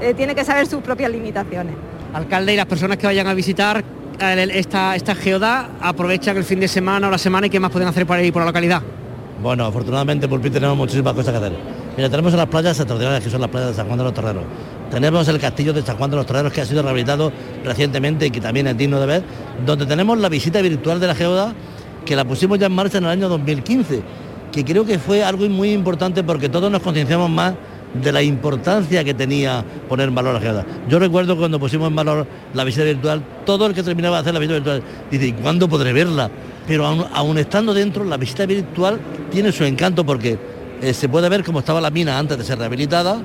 eh, 0.00 0.14
tiene 0.14 0.34
que 0.34 0.44
saber 0.44 0.66
sus 0.66 0.82
propias 0.82 1.10
limitaciones. 1.10 1.74
Alcalde, 2.12 2.54
y 2.54 2.56
las 2.56 2.66
personas 2.66 2.96
que 2.96 3.06
vayan 3.06 3.26
a 3.26 3.34
visitar 3.34 3.84
esta, 4.20 4.96
esta 4.96 5.14
geoda 5.14 5.70
aprovechan 5.80 6.36
el 6.36 6.44
fin 6.44 6.60
de 6.60 6.68
semana 6.68 7.08
o 7.08 7.10
la 7.10 7.18
semana 7.18 7.46
y 7.46 7.50
qué 7.50 7.60
más 7.60 7.70
pueden 7.70 7.88
hacer 7.88 8.06
por 8.06 8.16
ahí 8.16 8.32
por 8.32 8.42
la 8.42 8.46
localidad. 8.46 8.82
Bueno, 9.40 9.64
afortunadamente 9.66 10.26
por 10.26 10.42
fin 10.42 10.52
tenemos 10.52 10.76
muchísimas 10.76 11.14
cosas 11.14 11.32
que 11.32 11.38
hacer. 11.38 11.52
Mira, 11.96 12.08
tenemos 12.08 12.32
las 12.32 12.46
playas 12.46 12.78
extraordinarias 12.78 13.22
que 13.22 13.30
son 13.30 13.40
las 13.40 13.50
playas 13.50 13.70
de 13.70 13.74
San 13.74 13.86
Juan 13.86 13.98
de 13.98 14.04
los 14.04 14.14
Torreros. 14.14 14.44
Tenemos 14.90 15.28
el 15.28 15.38
castillo 15.38 15.72
de 15.72 15.82
San 15.82 15.96
Juan 15.96 16.10
de 16.10 16.16
los 16.16 16.26
Torreros 16.26 16.52
que 16.52 16.60
ha 16.60 16.64
sido 16.64 16.82
rehabilitado 16.82 17.32
recientemente 17.64 18.26
y 18.26 18.30
que 18.30 18.40
también 18.40 18.66
es 18.66 18.76
digno 18.76 18.98
de 18.98 19.06
ver, 19.06 19.22
donde 19.64 19.86
tenemos 19.86 20.18
la 20.18 20.28
visita 20.28 20.60
virtual 20.62 20.98
de 20.98 21.06
la 21.06 21.14
geoda 21.14 21.54
que 22.08 22.16
la 22.16 22.24
pusimos 22.24 22.58
ya 22.58 22.66
en 22.66 22.72
marcha 22.72 22.96
en 22.96 23.04
el 23.04 23.10
año 23.10 23.28
2015, 23.28 24.00
que 24.50 24.64
creo 24.64 24.86
que 24.86 24.98
fue 24.98 25.22
algo 25.22 25.46
muy 25.50 25.72
importante 25.72 26.24
porque 26.24 26.48
todos 26.48 26.72
nos 26.72 26.80
concienciamos 26.80 27.28
más 27.28 27.52
de 27.92 28.10
la 28.10 28.22
importancia 28.22 29.04
que 29.04 29.12
tenía 29.12 29.62
poner 29.90 30.08
en 30.08 30.14
valor 30.14 30.32
la 30.32 30.40
geoda. 30.40 30.64
Yo 30.88 30.98
recuerdo 30.98 31.36
cuando 31.36 31.60
pusimos 31.60 31.88
en 31.88 31.96
valor 31.96 32.26
la 32.54 32.64
visita 32.64 32.84
virtual, 32.84 33.22
todo 33.44 33.66
el 33.66 33.74
que 33.74 33.82
terminaba 33.82 34.16
de 34.16 34.20
hacer 34.22 34.32
la 34.32 34.40
visita 34.40 34.54
virtual 34.54 34.82
dice, 35.10 35.26
¿y 35.26 35.32
cuándo 35.32 35.68
podré 35.68 35.92
verla? 35.92 36.30
Pero 36.66 36.86
aún, 36.86 37.36
estando 37.36 37.74
dentro, 37.74 38.04
la 38.04 38.16
visita 38.16 38.46
virtual 38.46 38.98
tiene 39.30 39.52
su 39.52 39.64
encanto 39.64 40.06
porque 40.06 40.38
eh, 40.80 40.94
se 40.94 41.10
puede 41.10 41.28
ver 41.28 41.44
cómo 41.44 41.58
estaba 41.58 41.78
la 41.78 41.90
mina 41.90 42.18
antes 42.18 42.38
de 42.38 42.44
ser 42.44 42.56
rehabilitada, 42.56 43.20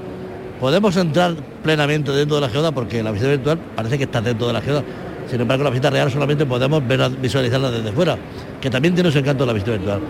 podemos 0.59 0.97
entrar 0.97 1.35
plenamente 1.63 2.11
dentro 2.11 2.35
de 2.35 2.41
la 2.41 2.49
geoda 2.49 2.73
porque 2.73 3.01
la 3.01 3.11
visita 3.11 3.29
virtual 3.29 3.59
parece 3.77 3.97
que 3.97 4.03
está 4.03 4.19
dentro 4.19 4.47
de 4.47 4.53
la 4.53 4.61
geoda, 4.61 4.83
sin 5.29 5.41
embargo, 5.41 5.63
la 5.63 5.69
visita 5.69 5.89
real 5.89 6.11
solamente 6.11 6.45
podemos 6.45 6.83
visualizarla 7.21 7.71
desde 7.71 7.91
fuera, 7.91 8.17
que 8.61 8.69
también 8.69 8.93
tiene 8.93 9.11
su 9.11 9.17
encanto 9.17 9.45
la 9.45 9.53
visita 9.53 9.71
virtual. 9.71 10.01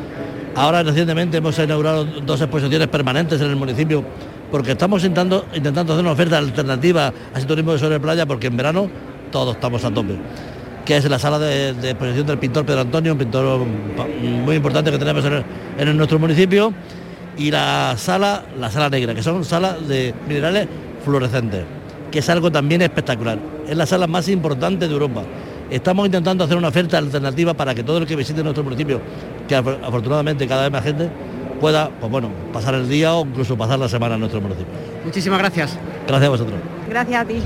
Ahora 0.56 0.83
recientemente 0.83 1.38
hemos 1.38 1.57
inaugurado 1.57 2.06
dos 2.06 2.42
exposiciones 2.42 2.88
permanentes 2.88 3.42
en 3.42 3.50
el 3.50 3.56
municipio 3.56 4.04
porque 4.51 4.74
estamos 4.74 5.04
intentando, 5.04 5.48
intentando 5.54 5.94
hacer 5.94 6.04
una 6.04 6.13
oferta 6.13 6.38
alternativa 6.38 7.12
a 7.33 7.38
ese 7.38 7.48
turismo 7.48 7.74
de 7.74 7.80
sobre 7.80 8.00
playa 8.00 8.25
porque 8.25 8.48
en 8.48 8.57
verano 8.57 8.89
todos 9.31 9.56
estamos 9.56 9.83
a 9.83 9.92
tope 9.92 10.15
que 10.86 10.98
es 10.98 11.10
la 11.10 11.18
sala 11.18 11.39
de, 11.39 11.69
exposición 11.69 12.27
del 12.27 12.38
pintor 12.38 12.66
Pedro 12.66 12.81
Antonio, 12.81 13.13
un 13.13 13.18
pintor 13.18 13.66
muy 14.21 14.57
importante 14.57 14.92
que 14.92 14.98
tenemos 14.98 15.24
en, 15.24 15.44
en, 15.77 15.95
nuestro 15.95 16.19
municipio, 16.19 16.74
y 17.38 17.51
la 17.51 17.95
sala, 17.98 18.44
la 18.59 18.69
sala 18.69 18.89
negra, 18.89 19.16
que 19.16 19.24
son 19.24 19.45
salas 19.45 19.88
de 19.88 20.13
minerales 20.27 20.68
fluorescentes 21.04 21.63
que 22.13 22.19
es 22.19 22.30
algo 22.30 22.51
también 22.51 22.83
espectacular. 22.83 23.39
Es 23.68 23.75
la 23.75 23.88
sala 23.88 24.06
más 24.06 24.30
importante 24.30 24.87
de 24.87 24.94
Europa. 24.94 25.23
Estamos 25.71 26.06
intentando 26.06 26.44
hacer 26.44 26.56
una 26.56 26.68
oferta 26.68 26.99
alternativa 26.99 27.56
para 27.56 27.73
que 27.73 27.83
todo 27.83 27.97
el 27.97 28.06
que 28.06 28.16
visite 28.16 28.44
nuestro 28.44 28.64
municipio, 28.64 29.02
que 29.47 29.56
afortunadamente 29.56 30.47
cada 30.47 30.61
vez 30.61 30.71
más 30.71 30.83
gente, 30.83 31.09
pueda 31.59 31.90
pues 31.90 32.11
bueno, 32.11 32.30
pasar 32.54 32.76
el 32.76 32.87
día 32.87 33.16
o 33.16 33.26
incluso 33.26 33.57
pasar 33.57 33.80
la 33.80 33.90
semana 33.90 34.14
en 34.14 34.19
nuestro 34.19 34.40
municipio. 34.42 34.71
Muchísimas 35.04 35.40
gracias. 35.40 35.76
Gracias 36.07 36.28
a 36.28 36.30
vosotros. 36.30 36.59
Gracias 36.87 37.19
a 37.19 37.26
ti. 37.26 37.42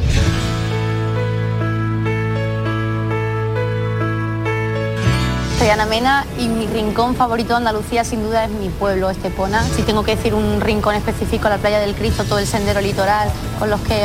Soy 5.59 5.69
Ana 5.69 5.85
Mena 5.85 6.25
y 6.37 6.49
mi 6.49 6.67
rincón 6.67 7.15
favorito 7.15 7.53
de 7.53 7.55
Andalucía 7.55 8.03
sin 8.03 8.21
duda 8.21 8.43
es 8.43 8.51
mi 8.51 8.67
pueblo, 8.67 9.09
Estepona. 9.09 9.63
Si 9.63 9.83
tengo 9.83 10.03
que 10.03 10.17
decir 10.17 10.33
un 10.33 10.59
rincón 10.59 10.93
específico, 10.95 11.47
la 11.47 11.57
playa 11.57 11.79
del 11.79 11.95
Cristo, 11.95 12.25
todo 12.25 12.39
el 12.39 12.45
sendero 12.45 12.81
litoral, 12.81 13.29
con 13.57 13.69
los 13.69 13.79
que 13.79 13.95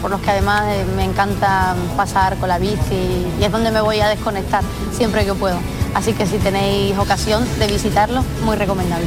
por 0.00 0.10
los 0.10 0.20
que 0.20 0.30
además 0.30 0.64
eh, 0.68 0.84
me 0.96 1.04
encanta 1.04 1.74
pasar 1.96 2.36
con 2.36 2.48
la 2.48 2.58
bici 2.58 3.26
y 3.38 3.44
es 3.44 3.52
donde 3.52 3.70
me 3.70 3.80
voy 3.80 4.00
a 4.00 4.08
desconectar 4.08 4.62
siempre 4.92 5.24
que 5.24 5.34
puedo. 5.34 5.58
Así 5.94 6.12
que 6.12 6.26
si 6.26 6.38
tenéis 6.38 6.96
ocasión 6.98 7.46
de 7.58 7.66
visitarlo, 7.66 8.22
muy 8.44 8.56
recomendable. 8.56 9.06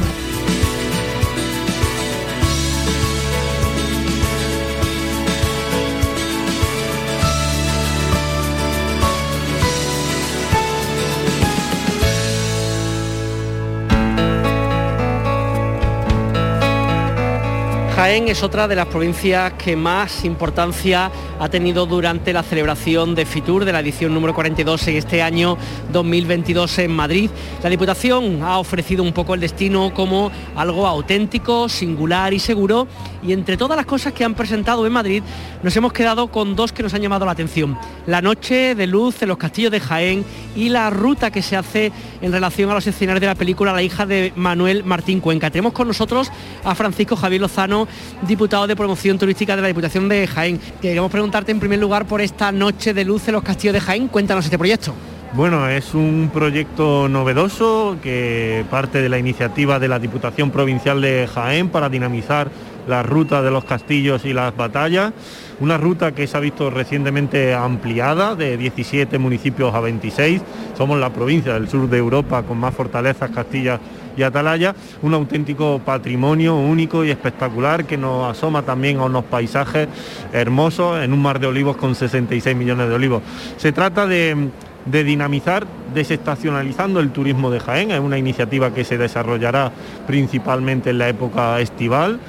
Jaén 18.04 18.28
es 18.28 18.42
otra 18.42 18.68
de 18.68 18.76
las 18.76 18.88
provincias 18.88 19.54
que 19.54 19.76
más 19.76 20.26
importancia 20.26 21.10
ha 21.40 21.48
tenido 21.48 21.86
durante 21.86 22.34
la 22.34 22.42
celebración 22.42 23.14
de 23.14 23.24
FITUR 23.24 23.64
de 23.64 23.72
la 23.72 23.80
edición 23.80 24.12
número 24.12 24.34
42 24.34 24.88
en 24.88 24.96
este 24.96 25.22
año 25.22 25.56
2022 25.90 26.80
en 26.80 26.90
Madrid. 26.90 27.30
La 27.62 27.70
Diputación 27.70 28.42
ha 28.42 28.58
ofrecido 28.58 29.02
un 29.02 29.14
poco 29.14 29.32
el 29.32 29.40
destino 29.40 29.94
como 29.94 30.30
algo 30.54 30.86
auténtico, 30.86 31.70
singular 31.70 32.34
y 32.34 32.40
seguro 32.40 32.86
y 33.22 33.32
entre 33.32 33.56
todas 33.56 33.74
las 33.74 33.86
cosas 33.86 34.12
que 34.12 34.22
han 34.22 34.34
presentado 34.34 34.86
en 34.86 34.92
Madrid 34.92 35.22
nos 35.62 35.74
hemos 35.74 35.94
quedado 35.94 36.26
con 36.26 36.54
dos 36.54 36.72
que 36.72 36.82
nos 36.82 36.92
han 36.92 37.00
llamado 37.00 37.24
la 37.24 37.32
atención. 37.32 37.78
La 38.06 38.20
noche 38.20 38.74
de 38.74 38.86
luz 38.86 39.22
en 39.22 39.28
los 39.30 39.38
castillos 39.38 39.72
de 39.72 39.80
Jaén 39.80 40.26
y 40.54 40.68
la 40.68 40.90
ruta 40.90 41.30
que 41.30 41.40
se 41.40 41.56
hace 41.56 41.90
en 42.20 42.32
relación 42.32 42.70
a 42.70 42.74
los 42.74 42.86
escenarios 42.86 43.22
de 43.22 43.28
la 43.28 43.34
película 43.34 43.72
La 43.72 43.82
hija 43.82 44.04
de 44.04 44.34
Manuel 44.36 44.84
Martín 44.84 45.20
Cuenca. 45.20 45.50
Tenemos 45.50 45.72
con 45.72 45.88
nosotros 45.88 46.30
a 46.64 46.74
Francisco 46.74 47.16
Javier 47.16 47.40
Lozano, 47.40 47.88
diputado 48.22 48.66
de 48.66 48.76
promoción 48.76 49.18
turística 49.18 49.56
de 49.56 49.62
la 49.62 49.68
Diputación 49.68 50.08
de 50.08 50.26
Jaén. 50.26 50.60
Queremos 50.80 51.10
preguntarte 51.10 51.52
en 51.52 51.60
primer 51.60 51.78
lugar 51.78 52.06
por 52.06 52.20
esta 52.20 52.52
noche 52.52 52.94
de 52.94 53.04
luz 53.04 53.28
en 53.28 53.34
los 53.34 53.42
castillos 53.42 53.74
de 53.74 53.80
Jaén. 53.80 54.08
Cuéntanos 54.08 54.44
este 54.44 54.58
proyecto. 54.58 54.94
Bueno, 55.34 55.68
es 55.68 55.94
un 55.94 56.30
proyecto 56.32 57.08
novedoso 57.08 57.96
que 58.00 58.64
parte 58.70 59.02
de 59.02 59.08
la 59.08 59.18
iniciativa 59.18 59.80
de 59.80 59.88
la 59.88 59.98
Diputación 59.98 60.52
Provincial 60.52 61.00
de 61.00 61.28
Jaén 61.32 61.70
para 61.70 61.88
dinamizar 61.88 62.50
la 62.86 63.02
ruta 63.02 63.42
de 63.42 63.50
los 63.50 63.64
castillos 63.64 64.24
y 64.24 64.32
las 64.32 64.56
batallas. 64.56 65.12
Una 65.60 65.78
ruta 65.78 66.12
que 66.12 66.26
se 66.26 66.36
ha 66.36 66.40
visto 66.40 66.68
recientemente 66.68 67.54
ampliada 67.54 68.34
de 68.34 68.56
17 68.56 69.18
municipios 69.18 69.72
a 69.74 69.80
26. 69.80 70.42
Somos 70.76 70.98
la 70.98 71.10
provincia 71.10 71.54
del 71.54 71.68
sur 71.68 71.88
de 71.88 71.98
Europa 71.98 72.42
con 72.42 72.58
más 72.58 72.74
fortalezas, 72.74 73.30
Castilla 73.30 73.78
y 74.16 74.22
Atalaya. 74.22 74.74
Un 75.02 75.14
auténtico 75.14 75.80
patrimonio 75.84 76.56
único 76.56 77.04
y 77.04 77.10
espectacular 77.10 77.84
que 77.84 77.96
nos 77.96 78.30
asoma 78.30 78.62
también 78.62 78.98
a 78.98 79.04
unos 79.04 79.24
paisajes 79.24 79.88
hermosos 80.32 81.02
en 81.02 81.12
un 81.12 81.22
mar 81.22 81.38
de 81.38 81.46
olivos 81.46 81.76
con 81.76 81.94
66 81.94 82.56
millones 82.56 82.88
de 82.88 82.94
olivos. 82.94 83.22
Se 83.56 83.70
trata 83.70 84.06
de 84.06 84.50
de 84.86 85.04
dinamizar 85.04 85.66
desestacionalizando 85.94 87.00
el 87.00 87.10
turismo 87.10 87.50
de 87.50 87.60
Jaén. 87.60 87.90
Es 87.90 88.00
una 88.00 88.18
iniciativa 88.18 88.72
que 88.74 88.84
se 88.84 88.98
desarrollará 88.98 89.72
principalmente 90.06 90.90
en 90.90 90.98
la 90.98 91.08
época 91.08 91.60
estival, 91.60 92.20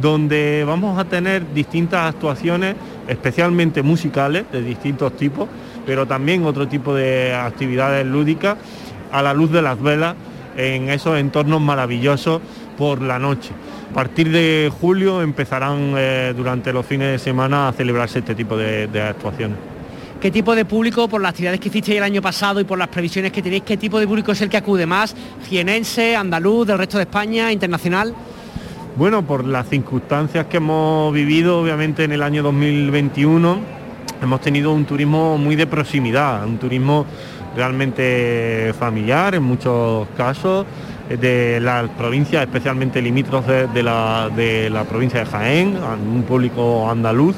donde 0.00 0.64
vamos 0.66 0.98
a 0.98 1.04
tener 1.04 1.52
distintas 1.52 2.14
actuaciones, 2.14 2.76
especialmente 3.08 3.82
musicales 3.82 4.44
de 4.52 4.62
distintos 4.62 5.16
tipos, 5.16 5.48
pero 5.86 6.06
también 6.06 6.44
otro 6.44 6.68
tipo 6.68 6.94
de 6.94 7.34
actividades 7.34 8.06
lúdicas 8.06 8.56
a 9.12 9.22
la 9.22 9.34
luz 9.34 9.50
de 9.50 9.62
las 9.62 9.80
velas 9.80 10.14
en 10.56 10.90
esos 10.90 11.18
entornos 11.18 11.60
maravillosos 11.60 12.40
por 12.76 13.02
la 13.02 13.18
noche. 13.18 13.50
A 13.90 13.94
partir 13.94 14.30
de 14.30 14.72
julio 14.80 15.22
empezarán 15.22 15.94
eh, 15.96 16.34
durante 16.36 16.72
los 16.72 16.84
fines 16.84 17.12
de 17.12 17.18
semana 17.18 17.68
a 17.68 17.72
celebrarse 17.72 18.20
este 18.20 18.34
tipo 18.34 18.56
de 18.56 18.88
actuaciones 19.08 19.74
qué 20.24 20.30
tipo 20.30 20.54
de 20.54 20.64
público, 20.64 21.06
por 21.06 21.20
las 21.20 21.32
actividades 21.32 21.60
que 21.60 21.68
hicisteis 21.68 21.98
el 21.98 22.02
año 22.02 22.22
pasado 22.22 22.58
y 22.58 22.64
por 22.64 22.78
las 22.78 22.88
previsiones 22.88 23.30
que 23.30 23.42
tenéis, 23.42 23.62
qué 23.62 23.76
tipo 23.76 24.00
de 24.00 24.06
público 24.06 24.32
es 24.32 24.40
el 24.40 24.48
que 24.48 24.56
acude 24.56 24.86
más, 24.86 25.14
jienense, 25.46 26.16
andaluz, 26.16 26.66
del 26.66 26.78
resto 26.78 26.96
de 26.96 27.02
España, 27.02 27.52
internacional. 27.52 28.14
Bueno, 28.96 29.26
por 29.26 29.44
las 29.44 29.68
circunstancias 29.68 30.46
que 30.46 30.58
hemos 30.58 31.12
vivido, 31.12 31.60
obviamente 31.60 32.04
en 32.04 32.12
el 32.12 32.22
año 32.22 32.44
2021, 32.44 33.58
hemos 34.22 34.40
tenido 34.40 34.72
un 34.72 34.84
turismo 34.84 35.36
muy 35.36 35.56
de 35.56 35.66
proximidad, 35.66 36.46
un 36.46 36.58
turismo 36.58 37.04
realmente 37.56 38.72
familiar 38.78 39.34
en 39.34 39.42
muchos 39.42 40.06
casos 40.16 40.64
de 41.08 41.58
las 41.60 41.90
provincias, 41.90 42.44
especialmente 42.44 43.02
limítrofes 43.02 43.74
de 43.74 43.82
la, 43.82 44.30
de 44.34 44.70
la 44.70 44.84
provincia 44.84 45.18
de 45.18 45.26
Jaén, 45.26 45.76
un 45.76 46.22
público 46.22 46.88
andaluz. 46.88 47.34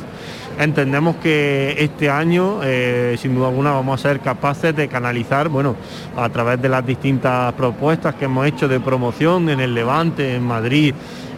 Entendemos 0.59 1.17
que 1.17 1.75
este 1.79 2.11
año, 2.11 2.61
eh, 2.65 3.17
sin 3.19 3.35
duda 3.35 3.49
alguna, 3.49 3.73
vamos 3.73 3.99
a 4.01 4.09
ser 4.09 4.21
capaces 4.21 4.77
de 4.77 4.89
canalizar, 4.89 5.49
bueno, 5.49 5.75
a 6.17 6.29
través 6.29 6.61
de 6.61 6.69
las 6.69 6.85
distintas 6.85 7.53
propuestas 7.55 8.15
que 8.15 8.27
hemos 8.27 8.47
hecho 8.47 8.69
de 8.69 8.79
promoción 8.79 9.49
en 9.49 9.61
el 9.61 9.75
Levante, 9.75 10.35
en 10.35 10.43
Madrid, 10.43 10.95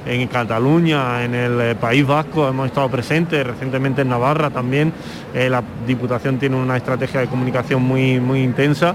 en 0.07 0.27
Cataluña, 0.29 1.25
en 1.25 1.35
el 1.35 1.61
eh, 1.61 1.75
País 1.75 2.07
Vasco, 2.07 2.49
hemos 2.49 2.67
estado 2.67 2.89
presentes, 2.89 3.47
recientemente 3.47 4.03
en 4.03 4.09
Navarra 4.09 4.51
también. 4.51 4.93
Eh, 5.35 5.49
la 5.49 5.63
Diputación 5.87 6.39
tiene 6.39 6.57
una 6.57 6.77
estrategia 6.77 7.21
de 7.21 7.27
comunicación 7.27 7.83
muy, 7.83 8.21
muy 8.21 8.43
intensa. 8.43 8.95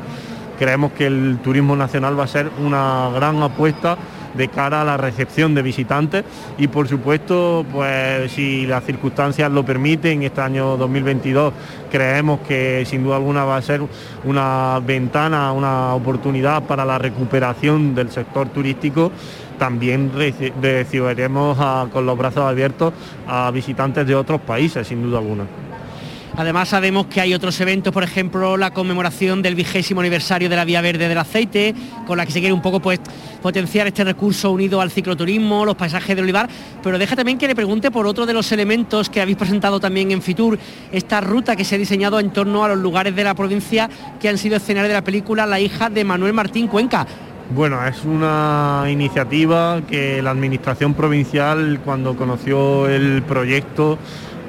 Creemos 0.57 0.91
que 0.93 1.07
el 1.07 1.39
turismo 1.43 1.75
nacional 1.75 2.19
va 2.19 2.23
a 2.23 2.27
ser 2.27 2.49
una 2.63 3.09
gran 3.13 3.41
apuesta 3.41 3.97
de 4.33 4.47
cara 4.47 4.81
a 4.81 4.83
la 4.83 4.97
recepción 4.97 5.53
de 5.53 5.61
visitantes 5.61 6.23
y 6.57 6.67
por 6.67 6.87
supuesto 6.87 7.65
pues 7.71 8.31
si 8.31 8.65
las 8.65 8.83
circunstancias 8.83 9.51
lo 9.51 9.63
permiten 9.63 10.23
este 10.23 10.41
año 10.41 10.77
2022 10.77 11.53
creemos 11.91 12.39
que 12.41 12.83
sin 12.85 13.03
duda 13.03 13.17
alguna 13.17 13.45
va 13.45 13.57
a 13.57 13.61
ser 13.61 13.81
una 14.23 14.81
ventana, 14.85 15.51
una 15.51 15.93
oportunidad 15.93 16.63
para 16.63 16.85
la 16.85 16.97
recuperación 16.97 17.93
del 17.93 18.09
sector 18.09 18.49
turístico 18.49 19.11
también 19.63 20.11
recibiremos 20.61 21.57
con 21.89 22.05
los 22.05 22.17
brazos 22.17 22.43
abiertos 22.43 22.93
a 23.25 23.49
visitantes 23.49 24.05
de 24.05 24.13
otros 24.13 24.41
países, 24.41 24.85
sin 24.85 25.01
duda 25.01 25.19
alguna. 25.19 25.45
Además 26.35 26.67
sabemos 26.67 27.05
que 27.05 27.21
hay 27.21 27.33
otros 27.33 27.61
eventos, 27.61 27.93
por 27.93 28.03
ejemplo, 28.03 28.57
la 28.57 28.71
conmemoración 28.71 29.41
del 29.41 29.55
vigésimo 29.55 30.01
aniversario 30.01 30.49
de 30.49 30.57
la 30.57 30.65
Vía 30.65 30.81
Verde 30.81 31.07
del 31.07 31.17
Aceite, 31.17 31.73
con 32.05 32.17
la 32.17 32.25
que 32.25 32.33
se 32.33 32.41
quiere 32.41 32.51
un 32.51 32.61
poco 32.61 32.81
pues 32.81 32.99
potenciar 33.41 33.87
este 33.87 34.03
recurso 34.03 34.51
unido 34.51 34.81
al 34.81 34.91
cicloturismo, 34.91 35.63
los 35.63 35.77
paisajes 35.77 36.13
del 36.13 36.25
olivar, 36.25 36.49
pero 36.83 36.97
deja 36.97 37.15
también 37.15 37.37
que 37.37 37.47
le 37.47 37.55
pregunte 37.55 37.89
por 37.89 38.05
otro 38.05 38.25
de 38.25 38.33
los 38.33 38.51
elementos 38.51 39.09
que 39.09 39.21
habéis 39.21 39.37
presentado 39.37 39.79
también 39.79 40.11
en 40.11 40.21
Fitur, 40.21 40.59
esta 40.91 41.21
ruta 41.21 41.55
que 41.55 41.63
se 41.63 41.75
ha 41.75 41.77
diseñado 41.77 42.19
en 42.19 42.33
torno 42.33 42.65
a 42.65 42.67
los 42.67 42.79
lugares 42.79 43.15
de 43.15 43.23
la 43.23 43.33
provincia 43.33 43.89
que 44.19 44.27
han 44.27 44.37
sido 44.37 44.57
escenarios 44.57 44.89
de 44.89 44.95
la 44.95 45.05
película 45.05 45.45
La 45.45 45.61
hija 45.61 45.89
de 45.89 46.03
Manuel 46.03 46.33
Martín 46.33 46.67
Cuenca. 46.67 47.07
Bueno, 47.55 47.85
es 47.85 48.03
una 48.03 48.85
iniciativa 48.89 49.79
que 49.87 50.23
la 50.23 50.31
Administración 50.31 50.95
Provincial, 50.95 51.81
cuando 51.85 52.15
conoció 52.15 52.89
el 52.89 53.21
proyecto, 53.21 53.99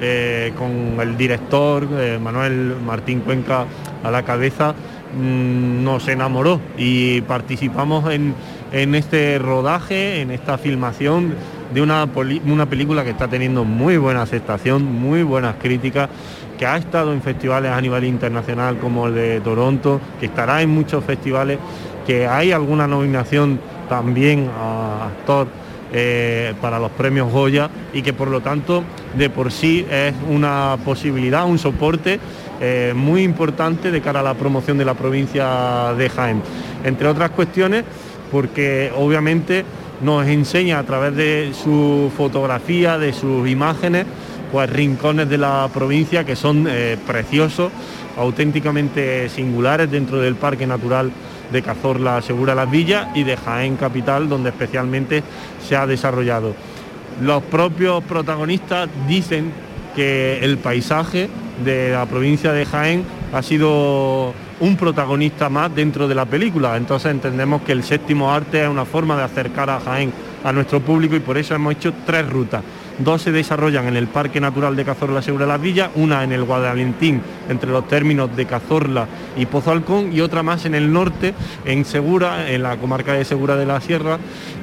eh, 0.01 0.53
con 0.57 0.99
el 0.99 1.15
director 1.15 1.87
eh, 1.91 2.17
Manuel 2.19 2.75
Martín 2.83 3.19
Cuenca 3.19 3.65
a 4.03 4.09
la 4.09 4.23
cabeza, 4.23 4.73
mm, 4.73 5.83
nos 5.83 6.07
enamoró 6.07 6.59
y 6.79 7.21
participamos 7.21 8.11
en, 8.11 8.33
este 8.71 9.37
rodaje, 9.37 10.21
en 10.21 10.31
esta 10.31 10.57
filmación 10.57 11.35
de 11.75 11.83
una, 11.83 12.07
una 12.47 12.65
película 12.65 13.03
que 13.03 13.11
está 13.11 13.27
teniendo 13.27 13.65
muy 13.65 13.97
buena 13.97 14.23
aceptación, 14.23 14.83
muy 14.83 15.21
buenas 15.21 15.57
críticas, 15.61 16.09
que 16.57 16.65
ha 16.65 16.77
estado 16.77 17.13
en 17.13 17.21
festivales 17.21 17.71
a 17.71 17.79
nivel 17.81 18.05
internacional 18.05 18.79
como 18.79 19.07
el 19.07 19.13
de 19.13 19.41
Toronto, 19.41 20.01
que 20.19 20.25
estará 20.25 20.63
en 20.63 20.69
muchos 20.69 21.03
festivales, 21.03 21.59
que 22.05 22.27
hay 22.27 22.51
alguna 22.51 22.87
nominación 22.87 23.59
también 23.89 24.49
a 24.57 25.07
actor 25.07 25.47
eh, 25.93 26.53
para 26.61 26.79
los 26.79 26.91
premios 26.91 27.31
Goya 27.31 27.69
y 27.93 28.01
que 28.01 28.11
por 28.11 28.27
lo 28.27 28.41
tanto 28.41 28.83
de 29.17 29.29
por 29.29 29.51
sí 29.51 29.85
es 29.89 30.13
una 30.29 30.77
posibilidad, 30.83 31.45
un 31.45 31.59
soporte 31.59 32.19
eh, 32.59 32.93
muy 32.95 33.23
importante 33.23 33.91
de 33.91 34.01
cara 34.01 34.21
a 34.21 34.23
la 34.23 34.33
promoción 34.33 34.77
de 34.77 34.85
la 34.85 34.93
provincia 34.93 35.93
de 35.97 36.09
Jaén. 36.09 36.41
Entre 36.83 37.07
otras 37.07 37.31
cuestiones, 37.31 37.83
porque 38.31 38.91
obviamente 38.95 39.63
nos 40.01 40.27
enseña 40.27 40.79
a 40.79 40.83
través 40.83 41.15
de 41.15 41.51
su 41.53 42.11
fotografía, 42.15 42.97
de 42.97 43.13
sus 43.13 43.47
imágenes, 43.47 44.05
pues 44.51 44.69
rincones 44.69 45.29
de 45.29 45.37
la 45.37 45.69
provincia 45.73 46.23
que 46.23 46.35
son 46.35 46.65
eh, 46.69 46.97
preciosos, 47.05 47.71
auténticamente 48.17 49.29
singulares 49.29 49.91
dentro 49.91 50.19
del 50.19 50.35
Parque 50.35 50.65
Natural 50.65 51.11
de 51.51 51.61
Cazorla 51.61 52.21
Segura 52.21 52.55
Las 52.55 52.69
Villas 52.69 53.07
y 53.15 53.23
de 53.23 53.37
Jaén 53.37 53.75
Capital, 53.75 54.29
donde 54.29 54.49
especialmente 54.49 55.23
se 55.65 55.75
ha 55.75 55.87
desarrollado. 55.87 56.55
Los 57.21 57.43
propios 57.43 58.03
protagonistas 58.03 58.89
dicen 59.07 59.51
que 59.95 60.39
el 60.43 60.57
paisaje 60.57 61.29
de 61.63 61.91
la 61.91 62.05
provincia 62.05 62.51
de 62.51 62.65
Jaén 62.65 63.03
ha 63.33 63.41
sido 63.41 64.33
un 64.59 64.75
protagonista 64.77 65.49
más 65.49 65.73
dentro 65.73 66.07
de 66.07 66.15
la 66.15 66.25
película. 66.25 66.77
Entonces 66.77 67.11
entendemos 67.11 67.61
que 67.61 67.71
el 67.71 67.83
séptimo 67.83 68.31
arte 68.31 68.63
es 68.63 68.69
una 68.69 68.85
forma 68.85 69.15
de 69.15 69.23
acercar 69.23 69.69
a 69.69 69.79
Jaén 69.79 70.11
a 70.43 70.51
nuestro 70.51 70.79
público 70.79 71.15
y 71.15 71.19
por 71.19 71.37
eso 71.37 71.55
hemos 71.55 71.73
hecho 71.73 71.93
tres 72.05 72.29
rutas. 72.29 72.61
Dos 72.97 73.23
se 73.23 73.33
desarrollan 73.33 73.87
en 73.87 73.97
el 73.97 74.07
Parque 74.07 74.39
Natural 74.39 74.73
de 74.73 74.85
Cazorla 74.85 75.21
Segura 75.21 75.45
Las 75.45 75.59
Villas, 75.59 75.89
una 75.95 76.23
en 76.23 76.31
el 76.31 76.45
Guadalentín, 76.45 77.21
entre 77.49 77.69
los 77.69 77.87
términos 77.89 78.33
de 78.35 78.45
Cazorla 78.45 79.05
y 79.35 79.45
Pozo 79.47 79.71
Alcón, 79.71 80.13
y 80.13 80.21
otra 80.21 80.43
más 80.43 80.65
en 80.65 80.75
el 80.75 80.93
norte, 80.93 81.33
en 81.65 81.83
Segura, 81.83 82.49
en 82.49 82.63
la 82.63 82.77
comarca 82.77 83.11
de 83.11 83.25
Segura 83.25 83.57
de 83.57 83.65
la 83.65 83.81
Sierra, 83.81 84.17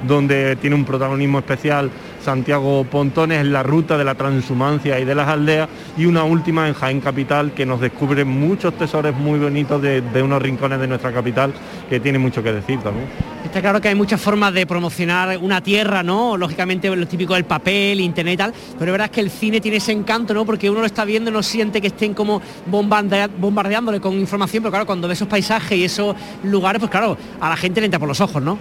donde 0.07 0.57
tiene 0.57 0.77
un 0.77 0.87
protagonismo 0.87 1.41
especial 1.41 1.91
Santiago 2.23 2.85
Pontones 2.85 3.41
en 3.41 3.53
la 3.53 3.63
ruta 3.63 3.99
de 3.99 4.05
la 4.05 4.15
transhumancia 4.15 4.99
y 4.99 5.05
de 5.05 5.15
las 5.15 5.29
aldeas 5.29 5.69
y 5.97 6.07
una 6.07 6.25
última 6.25 6.69
en 6.69 6.75
Jaén 6.75 7.01
Capital 7.01 7.53
que 7.53 7.67
nos 7.67 7.81
descubre 7.81 8.25
muchos 8.25 8.77
tesoros 8.79 9.15
muy 9.17 9.39
bonitos 9.39 9.83
de, 9.83 10.23
unos 10.23 10.41
rincones 10.41 10.81
de 10.81 10.87
nuestra 10.87 11.13
capital 11.13 11.53
que 11.89 12.01
tiene 12.01 12.19
mucho 12.19 12.43
que 12.43 12.53
decir 12.53 12.81
también. 12.81 13.07
Está 13.45 13.61
claro 13.61 13.81
que 13.81 13.89
hay 13.89 13.95
muchas 13.95 14.21
formas 14.21 14.55
de 14.55 14.67
promocionar 14.67 15.37
una 15.39 15.61
tierra, 15.61 16.03
¿no? 16.03 16.37
Lógicamente 16.37 16.95
lo 16.95 17.07
típico 17.07 17.35
del 17.35 17.45
papel, 17.45 18.01
internet 18.01 18.35
y 18.35 18.37
tal, 18.37 18.55
pero 18.79 18.91
es 18.91 18.93
verdad 18.93 19.11
que 19.11 19.21
el 19.21 19.31
cine 19.31 19.61
tiene 19.61 19.79
ese 19.79 19.93
encanto, 19.93 20.33
¿no? 20.33 20.47
Porque 20.47 20.71
uno 20.71 20.81
lo 20.81 20.87
está 20.87 21.05
viendo, 21.05 21.31
no 21.31 21.43
siente 21.43 21.81
que 21.81 21.89
estén 21.89 22.15
como 22.15 22.41
bombardeándole 22.67 24.01
con 24.01 24.15
información, 24.15 24.63
pero 24.63 24.71
claro, 24.71 24.87
cuando 24.87 25.09
ve 25.09 25.15
esos 25.15 25.29
paisajes 25.29 25.77
y 25.77 25.85
esos 25.85 26.15
lugares, 26.45 26.79
pues 26.79 26.91
claro, 26.91 27.17
a 27.41 27.49
la 27.49 27.57
gente 27.57 27.81
le 27.81 27.87
entra 27.87 27.99
por 27.99 28.09
los 28.09 28.21
ojos, 28.21 28.43
¿no? 28.43 28.59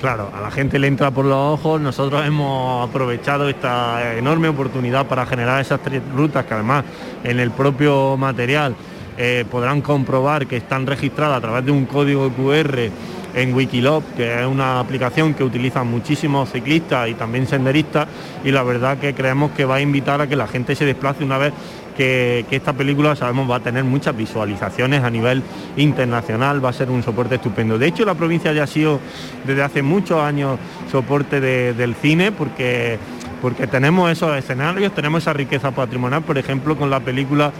Claro, 0.00 0.30
a 0.32 0.40
la 0.40 0.52
gente 0.52 0.78
le 0.78 0.86
entra 0.86 1.10
por 1.10 1.24
los 1.24 1.58
ojos, 1.58 1.80
nosotros 1.80 2.24
hemos 2.24 2.88
aprovechado 2.88 3.48
esta 3.48 4.16
enorme 4.16 4.48
oportunidad 4.48 5.06
para 5.06 5.26
generar 5.26 5.60
esas 5.60 5.80
tres 5.80 6.02
rutas 6.14 6.44
que 6.46 6.54
además 6.54 6.84
en 7.24 7.40
el 7.40 7.50
propio 7.50 8.16
material 8.16 8.76
eh, 9.16 9.44
podrán 9.50 9.80
comprobar 9.82 10.46
que 10.46 10.56
están 10.56 10.86
registradas 10.86 11.38
a 11.38 11.40
través 11.40 11.64
de 11.64 11.72
un 11.72 11.84
código 11.84 12.30
QR 12.30 12.90
en 13.34 13.54
Wikiloc, 13.54 14.04
que 14.16 14.40
es 14.40 14.46
una 14.46 14.80
aplicación 14.80 15.34
que 15.34 15.44
utilizan 15.44 15.86
muchísimos 15.86 16.50
ciclistas 16.50 17.08
y 17.08 17.14
también 17.14 17.46
senderistas 17.46 18.08
y 18.44 18.50
la 18.50 18.62
verdad 18.62 18.98
que 18.98 19.14
creemos 19.14 19.52
que 19.52 19.64
va 19.64 19.76
a 19.76 19.80
invitar 19.80 20.20
a 20.20 20.26
que 20.26 20.36
la 20.36 20.46
gente 20.46 20.74
se 20.74 20.84
desplace 20.84 21.24
una 21.24 21.38
vez 21.38 21.52
que, 21.98 22.46
esta 22.50 22.72
película 22.72 23.16
sabemos 23.16 23.50
va 23.50 23.56
a 23.56 23.60
tener 23.60 23.82
muchas 23.82 24.16
visualizaciones 24.16 25.02
a 25.02 25.10
nivel 25.10 25.42
internacional, 25.76 26.64
va 26.64 26.68
a 26.68 26.72
ser 26.72 26.90
un 26.90 27.02
soporte 27.02 27.34
estupendo. 27.34 27.76
De 27.76 27.88
hecho, 27.88 28.04
la 28.04 28.14
provincia 28.14 28.52
ya 28.52 28.62
ha 28.62 28.66
sido 28.68 29.00
desde 29.44 29.62
hace 29.62 29.82
muchos 29.82 30.22
años 30.22 30.58
soporte 30.90 31.40
del 31.40 31.94
cine 31.96 32.30
porque 32.30 32.98
porque 33.40 33.66
tenemos 33.66 34.10
esos 34.10 34.36
escenarios, 34.36 34.94
tenemos 34.94 35.22
esa 35.22 35.32
riqueza 35.32 35.70
patrimonial, 35.70 36.22
por 36.22 36.38
ejemplo, 36.38 36.76
con 36.76 36.90
la 36.90 37.00
película 37.00 37.52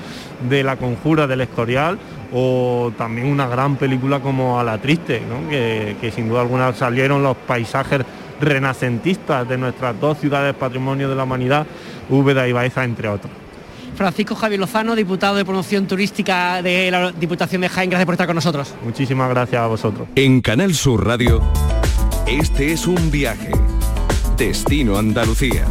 de 0.49 0.62
La 0.62 0.76
Conjura 0.76 1.26
del 1.26 1.40
Escorial 1.42 1.99
o 2.32 2.92
también 2.97 3.26
una 3.28 3.47
gran 3.47 3.76
película 3.76 4.20
como 4.20 4.58
A 4.58 4.64
la 4.64 4.78
Triste, 4.78 5.23
que, 5.50 5.97
que, 6.00 6.11
sin 6.11 6.28
duda 6.28 6.42
alguna 6.42 6.73
salieron 6.75 7.23
los 7.23 7.37
paisajes 7.37 8.02
renacentistas 8.40 9.49
de 9.49 9.58
nuestras 9.58 9.99
dos 10.00 10.18
ciudades 10.18 10.54
patrimonio 10.54 11.08
de 11.08 11.14
la 11.14 11.25
humanidad, 11.25 11.66
Úbeda 12.08 12.47
y 12.47 12.52
Baeza, 12.52 12.85
entre 12.85 13.08
otros. 13.08 13.32
Francisco 13.97 14.37
Javier 14.37 14.61
Lozano, 14.61 14.94
diputado 14.94 15.35
de 15.35 15.44
promoción 15.44 15.88
turística 15.88 16.62
de 16.62 16.88
la 16.88 17.11
Diputación 17.11 17.62
de 17.62 17.68
Jaén, 17.68 17.90
gracias 17.90 18.06
por 18.06 18.14
estar 18.14 18.28
con 18.28 18.37
nosotros. 18.37 18.75
Muchísimas 18.85 19.28
gracias 19.28 19.61
a 19.61 19.66
vosotros. 19.66 20.06
En 20.14 20.40
Canal 20.40 20.73
Sur 20.75 21.04
Radio, 21.04 21.42
este 22.26 22.73
es 22.73 22.87
un 22.87 23.11
viaje 23.11 23.50
Destino 24.38 24.97
Andalucía. 24.97 25.66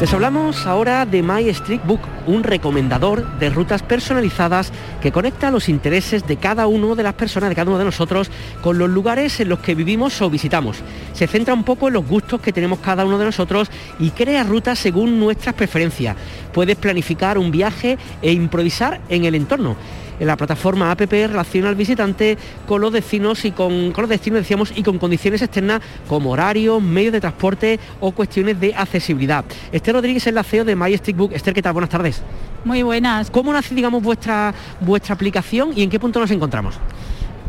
Les 0.00 0.14
hablamos 0.14 0.64
ahora 0.64 1.04
de 1.06 1.24
My 1.24 1.48
Street 1.48 1.80
Book, 1.84 1.98
un 2.28 2.44
recomendador 2.44 3.26
de 3.40 3.50
rutas 3.50 3.82
personalizadas 3.82 4.72
que 5.02 5.10
conecta 5.10 5.50
los 5.50 5.68
intereses 5.68 6.24
de 6.24 6.36
cada 6.36 6.68
uno 6.68 6.94
de 6.94 7.02
las 7.02 7.14
personas, 7.14 7.48
de 7.48 7.56
cada 7.56 7.68
uno 7.68 7.80
de 7.80 7.84
nosotros, 7.84 8.30
con 8.62 8.78
los 8.78 8.88
lugares 8.88 9.40
en 9.40 9.48
los 9.48 9.58
que 9.58 9.74
vivimos 9.74 10.22
o 10.22 10.30
visitamos. 10.30 10.76
Se 11.14 11.26
centra 11.26 11.52
un 11.52 11.64
poco 11.64 11.88
en 11.88 11.94
los 11.94 12.06
gustos 12.06 12.40
que 12.40 12.52
tenemos 12.52 12.78
cada 12.78 13.04
uno 13.04 13.18
de 13.18 13.24
nosotros 13.24 13.72
y 13.98 14.10
crea 14.10 14.44
rutas 14.44 14.78
según 14.78 15.18
nuestras 15.18 15.56
preferencias. 15.56 16.14
Puedes 16.52 16.76
planificar 16.76 17.36
un 17.36 17.50
viaje 17.50 17.98
e 18.22 18.30
improvisar 18.30 19.00
en 19.08 19.24
el 19.24 19.34
entorno 19.34 19.74
en 19.74 20.07
la 20.26 20.36
plataforma 20.36 20.90
APP 20.90 21.12
relaciona 21.12 21.68
al 21.68 21.74
visitante 21.74 22.36
con 22.66 22.80
los 22.80 22.92
destinos 22.92 23.44
y 23.44 23.52
con, 23.52 23.92
los 23.96 24.08
destinos 24.08 24.40
decíamos 24.40 24.72
y 24.74 24.82
con 24.82 24.98
condiciones 24.98 25.42
externas 25.42 25.80
como 26.08 26.30
horarios, 26.30 26.82
medios 26.82 27.12
de 27.12 27.20
transporte 27.20 27.78
o 28.00 28.12
cuestiones 28.12 28.58
de 28.60 28.74
accesibilidad. 28.74 29.44
Esther 29.72 29.94
Rodríguez 29.94 30.26
es 30.26 30.34
la 30.34 30.42
CEO 30.42 30.64
de 30.64 30.76
My 30.76 30.96
Book. 31.14 31.32
Esther, 31.32 31.54
¿qué 31.54 31.62
tal? 31.62 31.72
Buenas 31.72 31.90
tardes. 31.90 32.22
Muy 32.64 32.82
buenas. 32.82 33.30
¿Cómo 33.30 33.52
nace, 33.52 33.74
digamos, 33.74 34.02
vuestra, 34.02 34.52
vuestra 34.80 35.14
aplicación 35.14 35.70
y 35.74 35.82
en 35.82 35.90
qué 35.90 36.00
punto 36.00 36.20
nos 36.20 36.30
encontramos? 36.30 36.74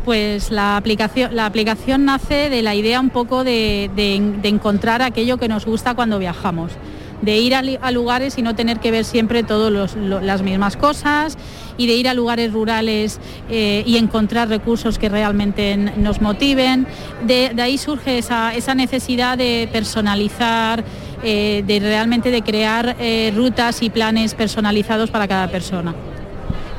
Pues 0.04 0.50
la 0.50 0.76
aplicación, 0.76 1.36
la 1.36 1.46
aplicación 1.46 2.04
nace 2.04 2.48
de 2.48 2.62
la 2.62 2.74
idea 2.74 3.00
un 3.00 3.10
poco 3.10 3.44
de 3.44 3.90
encontrar 4.42 5.02
aquello 5.02 5.36
que 5.36 5.48
nos 5.48 5.66
gusta 5.66 5.94
cuando 5.94 6.18
viajamos 6.18 6.72
de 7.22 7.38
ir 7.38 7.54
a, 7.54 7.90
lugares 7.90 8.38
y 8.38 8.42
no 8.42 8.54
tener 8.54 8.80
que 8.80 8.90
ver 8.90 9.04
siempre 9.04 9.42
todas 9.42 9.94
las 9.96 10.42
mismas 10.42 10.76
cosas 10.76 11.36
y 11.80 11.86
de 11.86 11.94
ir 11.94 12.08
a 12.08 12.14
lugares 12.14 12.52
rurales 12.52 13.18
eh, 13.48 13.82
y 13.86 13.96
encontrar 13.96 14.50
recursos 14.50 14.98
que 14.98 15.08
realmente 15.08 15.78
nos 15.78 16.20
motiven. 16.20 16.86
De, 17.26 17.54
ahí 17.58 17.78
surge 17.78 18.18
esa, 18.18 18.74
necesidad 18.74 19.38
de 19.38 19.66
personalizar, 19.72 20.84
eh, 21.22 21.64
de 21.66 21.80
realmente 21.80 22.30
de 22.30 22.42
crear 22.42 22.96
eh, 23.00 23.32
rutas 23.34 23.80
y 23.80 23.88
planes 23.88 24.34
personalizados 24.34 25.10
para 25.10 25.26
cada 25.26 25.48
persona. 25.48 25.94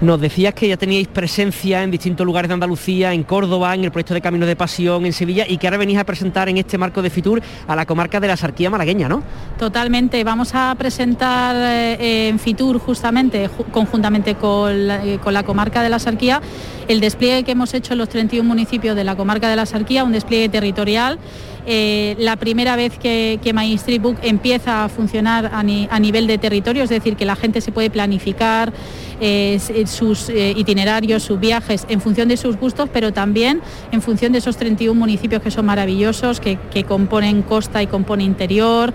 Nos 0.02 0.20
decías 0.20 0.56
que 0.56 0.68
ya 0.68 0.78
teníais 0.78 1.08
presencia 1.08 1.84
en 1.84 1.92
distintos 1.92 2.26
lugares 2.26 2.50
de 2.50 2.56
Andalucía, 2.56 3.14
en 3.14 3.22
Córdoba, 3.22 3.76
en 3.76 3.84
el 3.84 3.92
proyecto 3.92 4.16
de 4.16 4.22
Caminos 4.22 4.48
de 4.48 4.56
Pasión, 4.56 5.06
en 5.06 5.14
Sevilla, 5.14 5.46
y 5.48 5.60
que 5.60 5.68
ahora 5.68 5.78
venís 5.78 6.00
a 6.00 6.04
presentar 6.04 6.50
en 6.50 6.58
este 6.58 6.80
marco 6.80 7.04
de 7.04 7.12
Fitur 7.12 7.40
a 7.68 7.76
la 7.76 7.86
comarca 7.86 8.20
de 8.20 8.28
la 8.28 8.36
Sarquía 8.36 8.72
malagueña, 8.72 9.08
¿no? 9.08 9.22
Totalmente. 9.60 10.24
Vamos 10.24 10.56
a 10.56 10.74
presentar 10.76 11.56
eh, 11.56 12.30
en 12.30 12.40
Fitur 12.40 12.80
justamente, 12.80 13.48
conjuntamente 13.72 14.34
con 14.34 14.88
la, 14.88 15.06
eh, 15.06 15.20
con 15.20 15.36
la 15.36 15.44
comarca 15.44 15.84
de 15.84 15.90
la 15.90 16.00
Sarquía, 16.00 16.42
el 16.88 17.00
despliegue 17.00 17.44
que 17.44 17.52
hemos 17.52 17.72
hecho 17.76 17.94
en 17.94 18.00
los 18.00 18.10
31 18.10 18.48
municipios 18.48 18.96
de 18.96 19.04
la 19.04 19.16
comarca 19.16 19.50
de 19.52 19.56
la 19.56 19.68
Sarquía, 19.68 20.04
un 20.04 20.14
despliegue 20.14 20.50
territorial 20.50 21.20
eh, 21.66 22.16
la 22.18 22.38
primera 22.38 22.76
vez 22.76 22.98
que, 22.98 23.40
que 23.44 23.52
Street 23.76 24.02
Book 24.02 24.18
empieza 24.24 24.84
a 24.84 24.90
funcionar 24.90 25.52
a, 25.54 25.64
nivel 25.64 26.28
de 26.28 26.38
territorio, 26.38 26.84
es 26.84 26.90
decir, 26.90 27.16
que 27.16 27.26
la 27.26 27.36
gente 27.36 27.62
se 27.62 27.72
puede 27.72 27.90
planificar 27.90 28.74
eh, 29.22 29.60
eh, 29.70 29.88
sus 29.88 30.30
itinerarios, 30.30 31.24
sus 31.24 31.40
viajes 31.40 31.86
en 31.88 32.02
función 32.02 32.28
de 32.28 32.38
sus 32.38 32.58
gustos, 32.58 32.90
pero 32.92 33.14
también 33.14 33.62
en 33.92 34.02
función 34.02 34.32
de 34.34 34.40
esos 34.40 34.58
31 34.58 35.00
municipios 35.00 35.42
que 35.42 35.52
son 35.52 35.66
maravillosos, 35.66 36.40
que, 36.40 36.58
componen 36.88 37.44
costa 37.44 37.82
y 37.82 37.88
componen 37.88 38.26
interior. 38.26 38.94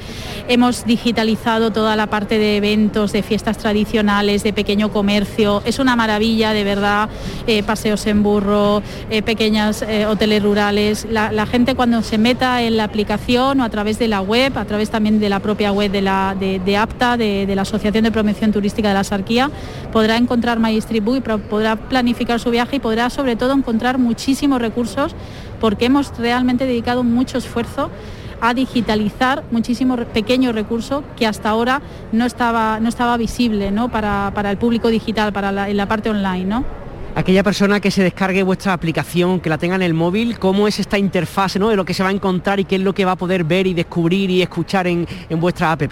Hemos 0.48 0.84
digitalizado 0.84 1.70
toda 1.70 1.96
la 1.96 2.08
parte 2.08 2.38
de 2.38 2.56
eventos, 2.56 3.12
de 3.12 3.22
fiestas 3.22 3.56
tradicionales, 3.58 4.42
de 4.42 4.52
pequeño 4.52 4.90
comercio. 4.92 5.62
Es 5.64 5.78
una 5.78 5.96
maravilla, 5.96 6.52
de 6.52 6.64
verdad, 6.64 7.08
paseos 7.64 8.06
en 8.06 8.22
burro, 8.22 8.82
pequeñas 9.24 9.84
hoteles 10.08 10.42
rurales. 10.42 11.06
la 11.10 11.46
gente 11.46 11.74
cuando 11.74 12.02
se 12.02 12.18
meta 12.18 12.62
en 12.62 12.76
la 12.76 12.84
aplicación 12.84 13.60
o 13.60 13.64
a 13.64 13.70
través 13.70 13.98
de 13.98 14.08
la 14.08 14.20
web, 14.20 14.56
a 14.58 14.64
través 14.64 14.90
también 14.90 15.20
de 15.20 15.28
la 15.28 15.40
propia 15.40 15.72
web 15.72 15.90
de, 15.90 16.02
la, 16.02 16.36
de, 16.38 16.76
APTA, 16.76 17.16
de, 17.16 17.52
la 17.54 17.62
Asociación 17.62 18.04
de 18.04 18.10
Promoción 18.10 18.52
Turística 18.52 18.88
de 18.88 18.94
la 18.94 19.04
Sarquía, 19.04 19.50
podrá 19.92 20.15
encontrar 20.18 20.58
MyStreetBook 20.58 21.16
y 21.16 21.20
podrá 21.20 21.76
planificar 21.76 22.40
su 22.40 22.50
viaje 22.50 22.76
y 22.76 22.80
podrá 22.80 23.10
sobre 23.10 23.36
todo 23.36 23.52
encontrar 23.52 23.98
muchísimos 23.98 24.60
recursos 24.60 25.14
porque 25.60 25.86
hemos 25.86 26.16
realmente 26.18 26.66
dedicado 26.66 27.04
mucho 27.04 27.38
esfuerzo 27.38 27.90
a 28.40 28.54
digitalizar 28.54 29.44
muchísimos 29.50 30.00
pequeños 30.06 30.54
recursos 30.54 31.02
que 31.16 31.26
hasta 31.26 31.48
ahora 31.48 31.80
no 32.12 32.26
estaba, 32.26 32.80
no 32.80 32.88
estaba 32.88 33.16
visible 33.16 33.70
¿no? 33.70 33.90
Para, 33.90 34.32
el 34.50 34.58
público 34.58 34.88
digital, 34.88 35.32
para 35.32 35.52
la, 35.52 35.68
en 35.70 35.76
la 35.76 35.88
parte 35.88 36.10
online. 36.10 36.44
¿no? 36.44 36.85
Aquella 37.16 37.42
persona 37.42 37.80
que 37.80 37.90
se 37.90 38.02
descargue 38.02 38.42
vuestra 38.42 38.74
aplicación, 38.74 39.40
que 39.40 39.48
la 39.48 39.56
tenga 39.56 39.74
en 39.74 39.82
el 39.82 39.94
móvil, 39.94 40.38
cómo 40.38 40.68
es 40.68 40.78
esta 40.78 40.98
interfase 40.98 41.58
¿no? 41.58 41.70
de 41.70 41.76
lo 41.76 41.84
que 41.86 41.94
se 41.94 42.02
va 42.02 42.10
a 42.10 42.12
encontrar 42.12 42.60
y 42.60 42.64
qué 42.64 42.76
es 42.76 42.82
lo 42.82 42.92
que 42.92 43.06
va 43.06 43.12
a 43.12 43.16
poder 43.16 43.42
ver 43.42 43.66
y 43.66 43.72
descubrir 43.72 44.30
y 44.30 44.42
escuchar 44.42 44.86
en, 44.86 45.06
vuestra 45.30 45.72
app. 45.72 45.82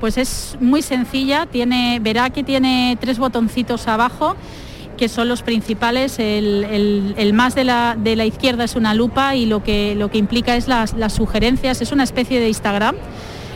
Pues 0.00 0.16
es 0.16 0.56
muy 0.60 0.82
sencilla, 0.82 1.46
tiene, 1.46 1.98
verá 2.00 2.30
que 2.30 2.44
tiene 2.44 2.96
tres 3.00 3.18
botoncitos 3.18 3.88
abajo 3.88 4.36
que 4.96 5.08
son 5.08 5.28
los 5.28 5.42
principales. 5.42 6.18
El, 6.18 7.32
más 7.34 7.54
de 7.54 7.64
la, 7.64 7.96
de 7.98 8.16
la, 8.16 8.24
izquierda 8.24 8.64
es 8.64 8.76
una 8.76 8.94
lupa 8.94 9.34
y 9.34 9.46
lo 9.46 9.62
que, 9.62 9.94
lo 9.96 10.10
que 10.10 10.18
implica 10.18 10.56
es 10.56 10.68
las 10.68 11.12
sugerencias, 11.12 11.82
es 11.82 11.92
una 11.92 12.04
especie 12.04 12.40
de 12.40 12.48
Instagram 12.48 12.94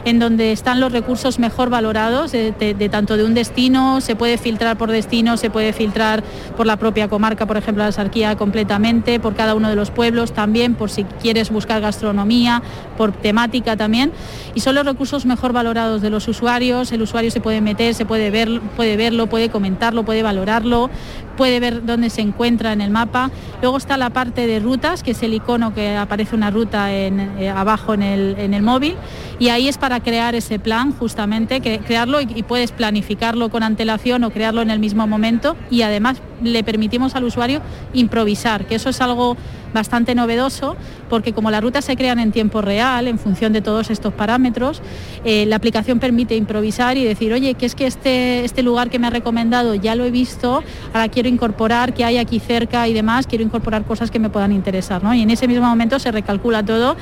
en 0.05 0.19
donde 0.19 0.53
están 0.53 0.81
los 0.81 0.93
recursos 0.93 1.39
mejor 1.39 1.71
valorados 1.71 2.33
de, 2.33 2.89
tanto 2.91 3.17
de 3.17 3.25
un 3.25 3.35
destino, 3.35 4.01
se 4.01 4.17
puede 4.17 4.39
filtrar 4.39 4.77
por 4.77 4.91
destino, 4.91 5.37
se 5.37 5.51
puede 5.51 5.73
filtrar 5.73 6.23
por 6.57 6.67
la 6.67 6.77
propia 6.77 7.09
comarca, 7.09 7.47
por 7.47 7.57
ejemplo, 7.57 7.85
la 7.85 7.93
Sarquía 7.93 8.37
completamente, 8.37 9.21
por 9.21 9.35
cada 9.35 9.55
uno 9.55 9.69
de 9.69 9.77
los 9.77 9.91
pueblos 9.91 10.33
también, 10.33 10.75
por 10.75 10.91
si 10.91 11.05
quieres 11.05 11.51
buscar 11.51 11.81
gastronomía, 11.81 12.63
por 12.97 13.13
temática 13.13 13.77
también. 13.77 14.13
Y 14.55 14.61
son 14.61 14.75
los 14.75 14.85
recursos 14.85 15.25
mejor 15.25 15.53
valorados 15.53 16.03
de 16.03 16.11
los 16.11 16.27
usuarios, 16.29 16.93
el 16.93 17.03
usuario 17.03 17.31
se 17.31 17.41
puede 17.41 17.61
meter, 17.61 17.95
se 17.95 18.05
puede, 18.05 18.31
ver, 18.31 18.61
puede 18.77 18.97
verlo, 18.97 19.29
puede 19.29 19.51
comentarlo, 19.51 20.05
puede 20.05 20.23
valorarlo, 20.23 20.91
puede 21.37 21.61
ver 21.61 21.85
dónde 21.85 22.11
se 22.11 22.21
encuentra 22.21 22.73
en 22.73 22.81
el 22.81 22.91
mapa. 22.91 23.31
Luego 23.61 23.77
está 23.77 23.97
la 23.97 24.11
parte 24.11 24.47
de 24.47 24.59
rutas, 24.59 25.03
que 25.03 25.13
es 25.13 25.23
el 25.23 25.35
icono 25.35 25.75
que 25.75 25.97
aparece 25.97 26.35
una 26.35 26.51
ruta 26.51 26.93
en, 26.93 27.21
eh, 27.39 27.49
abajo 27.49 27.95
en 27.95 28.03
el, 28.03 28.35
en 28.39 28.55
el 28.55 28.63
móvil 28.63 28.97
y 29.43 29.49
ahí 29.49 29.67
es 29.67 29.77
para 29.77 29.92
crear 30.01 30.35
ese 30.35 30.59
plan 30.59 30.93
justamente, 30.93 31.61
que, 31.61 31.79
crearlo 31.79 32.21
y, 32.21 32.43
puedes 32.43 32.73
planificarlo 32.73 33.49
con 33.51 33.63
antelación 33.63 34.25
o 34.25 34.31
crearlo 34.31 34.63
en 34.63 34.71
el 34.71 34.79
mismo 34.79 35.07
momento 35.07 35.57
y 35.71 35.83
además 35.83 36.21
le 36.43 36.65
permitimos 36.65 37.15
al 37.15 37.25
usuario 37.25 37.61
improvisar, 37.93 38.67
que 38.67 38.75
eso 38.75 38.89
es 38.91 39.01
algo 39.01 39.37
bastante 39.73 40.15
novedoso 40.15 40.77
porque 41.09 41.33
como 41.33 41.51
las 41.51 41.63
rutas 41.63 41.85
se 41.85 41.97
crean 41.97 42.19
en 42.19 42.33
tiempo 42.33 42.63
real, 42.63 43.09
en 43.09 43.19
función 43.19 43.53
de 43.53 43.61
todos 43.61 43.91
estos 43.91 44.13
parámetros, 44.13 44.83
eh, 45.25 45.47
la 45.47 45.57
aplicación 45.57 45.99
permite 45.99 46.37
improvisar 46.37 46.97
y 46.97 47.05
decir, 47.05 47.33
oye, 47.33 47.55
que 47.55 47.67
es 47.67 47.75
que 47.75 47.87
este, 47.87 48.45
este 48.45 48.63
lugar 48.63 48.91
que 48.91 48.99
me 48.99 49.07
ha 49.07 49.11
recomendado 49.11 49.75
ya 49.75 49.95
lo 49.95 50.05
he 50.05 50.11
visto, 50.11 50.63
ahora 50.93 51.09
quiero 51.09 51.29
incorporar 51.29 51.95
qué 51.95 52.05
hay 52.05 52.19
aquí 52.19 52.41
cerca 52.41 52.89
y 52.89 52.93
demás, 52.93 53.27
quiero 53.27 53.45
incorporar 53.45 53.85
cosas 53.85 54.11
que 54.11 54.19
me 54.19 54.31
puedan 54.31 54.53
interesar. 54.53 55.03
¿no? 55.03 55.15
Y 55.15 55.23
en 55.23 55.31
ese 55.31 55.47
mismo 55.47 55.67
momento 55.67 55.99
se 55.99 56.11
recalcula 56.11 56.63
todo 56.65 56.97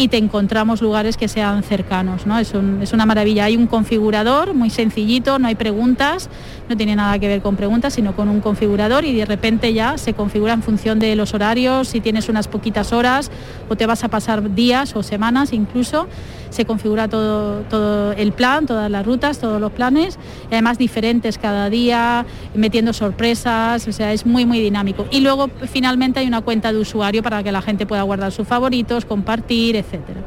y 0.00 0.08
te 0.08 0.16
encontramos 0.16 0.80
lugares 0.80 1.18
que 1.18 1.28
sean 1.28 1.62
cercanos. 1.62 2.26
¿no? 2.26 2.38
Es, 2.38 2.54
una 2.54 3.04
maravilla. 3.04 3.44
Hay 3.44 3.56
un 3.58 3.66
configurador 3.66 4.54
muy 4.54 4.70
sencillito, 4.70 5.38
no 5.38 5.46
hay 5.46 5.56
preguntas, 5.56 6.30
no 6.70 6.76
tiene 6.78 6.96
nada 6.96 7.18
que 7.18 7.28
ver 7.28 7.42
con 7.42 7.54
preguntas, 7.54 7.92
sino 7.92 8.16
con 8.16 8.30
un 8.30 8.40
configurador 8.40 9.04
y 9.04 9.14
de 9.14 9.26
repente 9.26 9.74
ya 9.74 9.98
se 9.98 10.14
configura 10.14 10.54
en 10.54 10.62
función 10.62 10.98
de 11.00 11.14
los 11.16 11.34
horarios, 11.34 11.88
si 11.88 12.00
tienes 12.00 12.30
unas 12.30 12.48
poquitas 12.48 12.94
horas 12.94 13.30
o 13.68 13.76
te 13.76 13.84
vas 13.84 14.02
a 14.02 14.08
pasar 14.08 14.54
días 14.54 14.96
o 14.96 15.02
semanas 15.02 15.52
incluso. 15.52 16.08
Se 16.48 16.64
configura 16.64 17.06
todo, 17.06 17.60
todo 17.70 18.12
el 18.12 18.32
plan, 18.32 18.66
todas 18.66 18.90
las 18.90 19.06
rutas, 19.06 19.38
todos 19.38 19.60
los 19.60 19.70
planes, 19.70 20.18
además 20.50 20.78
diferentes 20.78 21.38
cada 21.38 21.70
día, 21.70 22.26
metiendo 22.54 22.92
sorpresas, 22.92 23.86
o 23.86 23.92
sea, 23.92 24.12
es 24.12 24.26
muy, 24.26 24.46
muy 24.46 24.60
dinámico. 24.60 25.06
Y 25.12 25.20
luego 25.20 25.48
finalmente 25.70 26.18
hay 26.18 26.26
una 26.26 26.40
cuenta 26.40 26.72
de 26.72 26.78
usuario 26.78 27.22
para 27.22 27.44
que 27.44 27.52
la 27.52 27.62
gente 27.62 27.86
pueda 27.86 28.02
guardar 28.02 28.32
sus 28.32 28.48
favoritos, 28.48 29.04
compartir, 29.04 29.76
etcétera. 29.92 30.20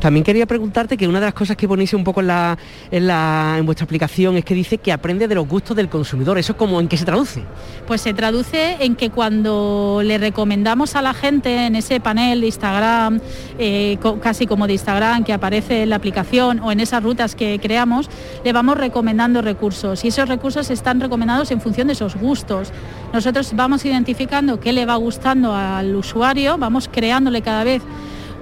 También 0.00 0.24
quería 0.24 0.46
preguntarte 0.46 0.96
que 0.96 1.08
una 1.08 1.20
de 1.20 1.26
las 1.26 1.34
cosas 1.34 1.56
que 1.56 1.66
ponéis 1.66 1.92
un 1.94 2.04
poco 2.04 2.20
en, 2.20 2.26
la, 2.28 2.56
en, 2.90 3.66
vuestra 3.66 3.84
aplicación 3.84 4.36
es 4.36 4.44
que 4.44 4.54
dice 4.54 4.78
que 4.78 4.92
aprende 4.92 5.28
de 5.28 5.34
los 5.34 5.48
gustos 5.48 5.76
del 5.76 5.88
consumidor. 5.88 6.38
¿Eso 6.38 6.56
cómo, 6.56 6.80
en 6.80 6.88
qué 6.88 6.96
se 6.96 7.04
traduce? 7.04 7.42
Pues 7.86 8.00
se 8.00 8.14
traduce 8.14 8.76
en 8.80 8.94
que 8.96 9.10
cuando 9.10 10.00
le 10.04 10.18
recomendamos 10.18 10.96
a 10.96 11.02
la 11.02 11.14
gente 11.14 11.66
en 11.66 11.76
ese 11.76 12.00
panel 12.00 12.40
de 12.40 12.46
Instagram, 12.46 13.20
eh, 13.58 13.98
casi 14.22 14.46
como 14.46 14.66
de 14.66 14.74
Instagram 14.74 15.24
que 15.24 15.32
aparece 15.32 15.82
en 15.82 15.90
la 15.90 15.96
aplicación 15.96 16.60
o 16.60 16.72
en 16.72 16.80
esas 16.80 17.02
rutas 17.02 17.34
que 17.34 17.58
creamos, 17.60 18.08
le 18.44 18.52
vamos 18.52 18.76
recomendando 18.76 19.42
recursos 19.42 20.04
y 20.04 20.08
esos 20.08 20.28
recursos 20.28 20.70
están 20.70 21.00
recomendados 21.00 21.50
en 21.50 21.60
función 21.60 21.86
de 21.86 21.94
esos 21.94 22.16
gustos. 22.16 22.72
Nosotros 23.12 23.52
vamos 23.54 23.84
identificando 23.84 24.60
qué 24.60 24.72
le 24.72 24.86
va 24.86 24.96
gustando 24.96 25.54
al 25.54 25.94
usuario, 25.94 26.58
vamos 26.58 26.88
creándole 26.92 27.42
cada 27.42 27.64
vez 27.64 27.82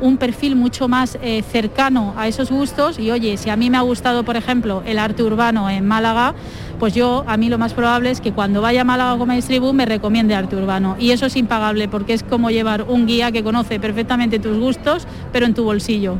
un 0.00 0.16
perfil 0.16 0.56
mucho 0.56 0.88
más 0.88 1.18
eh, 1.22 1.42
cercano 1.42 2.14
a 2.16 2.28
esos 2.28 2.50
gustos 2.50 2.98
y 2.98 3.10
oye, 3.10 3.36
si 3.36 3.50
a 3.50 3.56
mí 3.56 3.70
me 3.70 3.76
ha 3.76 3.82
gustado, 3.82 4.24
por 4.24 4.36
ejemplo, 4.36 4.82
el 4.86 4.98
arte 4.98 5.22
urbano 5.22 5.68
en 5.70 5.86
Málaga, 5.86 6.34
pues 6.78 6.94
yo 6.94 7.24
a 7.26 7.36
mí 7.36 7.48
lo 7.48 7.58
más 7.58 7.74
probable 7.74 8.10
es 8.10 8.20
que 8.20 8.32
cuando 8.32 8.60
vaya 8.60 8.82
a 8.82 8.84
Málaga 8.84 9.16
como 9.18 9.32
distribu 9.32 9.72
me 9.72 9.86
recomiende 9.86 10.34
arte 10.34 10.56
urbano. 10.56 10.96
Y 10.98 11.10
eso 11.10 11.26
es 11.26 11.36
impagable 11.36 11.88
porque 11.88 12.14
es 12.14 12.22
como 12.22 12.50
llevar 12.50 12.82
un 12.82 13.06
guía 13.06 13.32
que 13.32 13.42
conoce 13.42 13.80
perfectamente 13.80 14.38
tus 14.38 14.58
gustos, 14.58 15.06
pero 15.32 15.46
en 15.46 15.54
tu 15.54 15.64
bolsillo. 15.64 16.18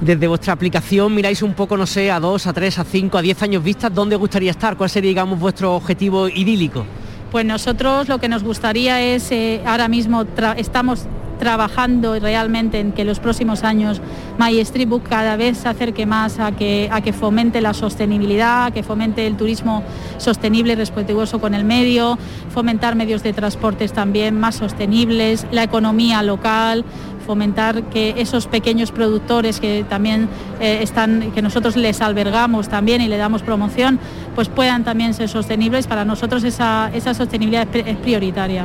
Desde 0.00 0.26
vuestra 0.26 0.52
aplicación 0.52 1.14
miráis 1.14 1.42
un 1.42 1.54
poco, 1.54 1.76
no 1.76 1.86
sé, 1.86 2.10
a 2.10 2.20
dos, 2.20 2.46
a 2.46 2.52
tres, 2.52 2.78
a 2.78 2.84
cinco, 2.84 3.18
a 3.18 3.22
diez 3.22 3.42
años 3.42 3.64
vistas, 3.64 3.94
¿dónde 3.94 4.16
gustaría 4.16 4.50
estar? 4.50 4.76
¿Cuál 4.76 4.90
sería, 4.90 5.08
digamos, 5.08 5.38
vuestro 5.38 5.74
objetivo 5.74 6.28
idílico? 6.28 6.84
Pues 7.30 7.44
nosotros 7.44 8.08
lo 8.08 8.18
que 8.18 8.28
nos 8.28 8.42
gustaría 8.42 9.00
es, 9.02 9.32
eh, 9.32 9.62
ahora 9.66 9.88
mismo 9.88 10.24
estamos 10.56 11.06
trabajando 11.38 12.18
realmente 12.18 12.80
en 12.80 12.92
que 12.92 13.04
los 13.04 13.20
próximos 13.20 13.64
años 13.64 14.00
My 14.38 14.62
cada 15.08 15.36
vez 15.36 15.58
se 15.58 15.68
acerque 15.68 16.06
más 16.06 16.38
a 16.38 16.52
que, 16.52 16.88
a 16.92 17.00
que 17.00 17.12
fomente 17.12 17.60
la 17.60 17.74
sostenibilidad, 17.74 18.66
a 18.66 18.70
que 18.70 18.82
fomente 18.82 19.26
el 19.26 19.36
turismo 19.36 19.82
sostenible 20.18 20.74
y 20.74 20.76
respetuoso 20.76 21.40
con 21.40 21.54
el 21.54 21.64
medio, 21.64 22.18
fomentar 22.50 22.94
medios 22.96 23.22
de 23.22 23.32
transportes 23.32 23.92
también 23.92 24.38
más 24.38 24.56
sostenibles, 24.56 25.46
la 25.52 25.62
economía 25.62 26.22
local, 26.22 26.84
fomentar 27.26 27.82
que 27.84 28.14
esos 28.18 28.46
pequeños 28.46 28.92
productores 28.92 29.60
que 29.60 29.84
también 29.88 30.28
eh, 30.60 30.78
están, 30.82 31.32
que 31.32 31.42
nosotros 31.42 31.76
les 31.76 32.00
albergamos 32.00 32.68
también 32.68 33.02
y 33.02 33.08
le 33.08 33.16
damos 33.16 33.42
promoción, 33.42 33.98
pues 34.34 34.48
puedan 34.48 34.84
también 34.84 35.12
ser 35.12 35.28
sostenibles. 35.28 35.86
Para 35.86 36.04
nosotros 36.04 36.44
esa, 36.44 36.90
esa 36.94 37.12
sostenibilidad 37.14 37.66
es 37.74 37.96
prioritaria. 37.96 38.64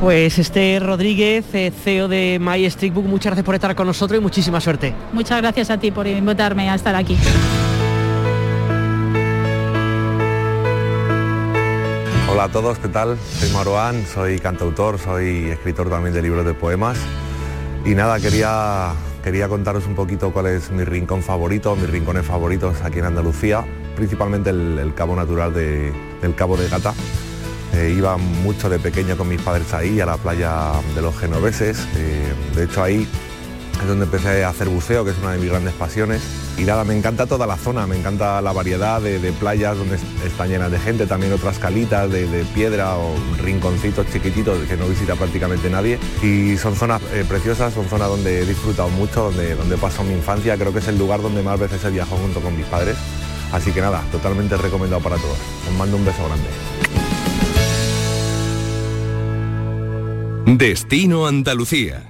Pues 0.00 0.38
este 0.38 0.78
Rodríguez, 0.78 1.44
eh, 1.54 1.72
CEO 1.72 2.06
de 2.06 2.38
My 2.40 2.64
Street 2.66 2.92
Book, 2.92 3.04
muchas 3.04 3.30
gracias 3.30 3.44
por 3.44 3.56
estar 3.56 3.74
con 3.74 3.88
nosotros 3.88 4.20
y 4.20 4.22
muchísima 4.22 4.60
suerte. 4.60 4.94
Muchas 5.12 5.42
gracias 5.42 5.70
a 5.70 5.78
ti 5.78 5.90
por 5.90 6.06
invitarme 6.06 6.70
a 6.70 6.76
estar 6.76 6.94
aquí. 6.94 7.18
Hola 12.30 12.44
a 12.44 12.48
todos, 12.48 12.78
¿qué 12.78 12.86
tal? 12.86 13.18
Soy 13.40 13.50
Maruán, 13.50 14.06
soy 14.06 14.38
cantautor, 14.38 15.00
soy 15.00 15.50
escritor 15.50 15.90
también 15.90 16.14
de 16.14 16.22
libros 16.22 16.46
de 16.46 16.54
poemas. 16.54 16.96
Y 17.84 17.96
nada, 17.96 18.20
quería, 18.20 18.92
quería 19.24 19.48
contaros 19.48 19.86
un 19.86 19.96
poquito 19.96 20.32
cuál 20.32 20.46
es 20.46 20.70
mi 20.70 20.84
rincón 20.84 21.24
favorito, 21.24 21.74
mis 21.74 21.90
rincones 21.90 22.24
favoritos 22.24 22.76
aquí 22.84 23.00
en 23.00 23.06
Andalucía, 23.06 23.64
principalmente 23.96 24.50
el, 24.50 24.92
Cabo 24.94 25.16
Natural 25.16 25.52
de, 25.52 25.92
del 26.22 26.36
Cabo 26.36 26.56
de 26.56 26.68
Gata 26.68 26.94
eh, 27.74 27.94
iba 27.96 28.16
mucho 28.16 28.68
de 28.68 28.78
pequeño 28.78 29.16
con 29.16 29.28
mis 29.28 29.40
padres 29.40 29.72
ahí, 29.74 30.00
a 30.00 30.06
la 30.06 30.16
playa 30.16 30.72
de 30.94 31.02
los 31.02 31.16
genoveses. 31.16 31.86
Eh, 31.96 32.32
de 32.54 32.64
hecho 32.64 32.82
ahí 32.82 33.06
es 33.80 33.86
donde 33.86 34.06
empecé 34.06 34.44
a 34.44 34.48
hacer 34.48 34.68
buceo, 34.68 35.04
que 35.04 35.12
es 35.12 35.18
una 35.18 35.32
de 35.32 35.38
mis 35.38 35.50
grandes 35.50 35.74
pasiones. 35.74 36.22
Y 36.56 36.62
nada, 36.62 36.82
me 36.82 36.96
encanta 36.96 37.26
toda 37.26 37.46
la 37.46 37.56
zona, 37.56 37.86
me 37.86 37.96
encanta 37.96 38.40
la 38.40 38.52
variedad 38.52 39.00
de, 39.00 39.32
playas 39.32 39.78
donde 39.78 39.96
están 40.26 40.48
llenas 40.48 40.72
de 40.72 40.80
gente, 40.80 41.06
también 41.06 41.32
otras 41.32 41.58
calitas 41.58 42.10
de, 42.10 42.26
piedra 42.52 42.96
o 42.96 43.14
rinconcitos 43.40 44.06
chiquititos 44.12 44.58
que 44.66 44.76
no 44.76 44.88
visita 44.88 45.14
prácticamente 45.14 45.70
nadie. 45.70 45.98
Y 46.22 46.56
son 46.56 46.74
zonas 46.74 47.00
eh, 47.12 47.24
preciosas, 47.28 47.72
son 47.74 47.88
zonas 47.88 48.08
donde 48.08 48.42
he 48.42 48.44
disfrutado 48.44 48.88
mucho, 48.88 49.24
donde, 49.24 49.54
donde 49.54 49.76
paso 49.76 50.02
mi 50.02 50.14
infancia, 50.14 50.56
creo 50.56 50.72
que 50.72 50.80
es 50.80 50.88
el 50.88 50.98
lugar 50.98 51.22
donde 51.22 51.42
más 51.42 51.60
veces 51.60 51.84
he 51.84 51.90
viajado 51.90 52.16
junto 52.16 52.40
con 52.40 52.56
mis 52.56 52.66
padres. 52.66 52.96
Así 53.52 53.70
que 53.70 53.80
nada, 53.80 54.02
totalmente 54.10 54.56
recomendado 54.56 55.02
para 55.02 55.16
todos. 55.16 55.38
Os 55.68 55.78
mando 55.78 55.96
un 55.96 56.04
beso 56.04 56.24
grande. 56.26 56.48
Destino 60.56 61.26
Andalucía. 61.26 62.04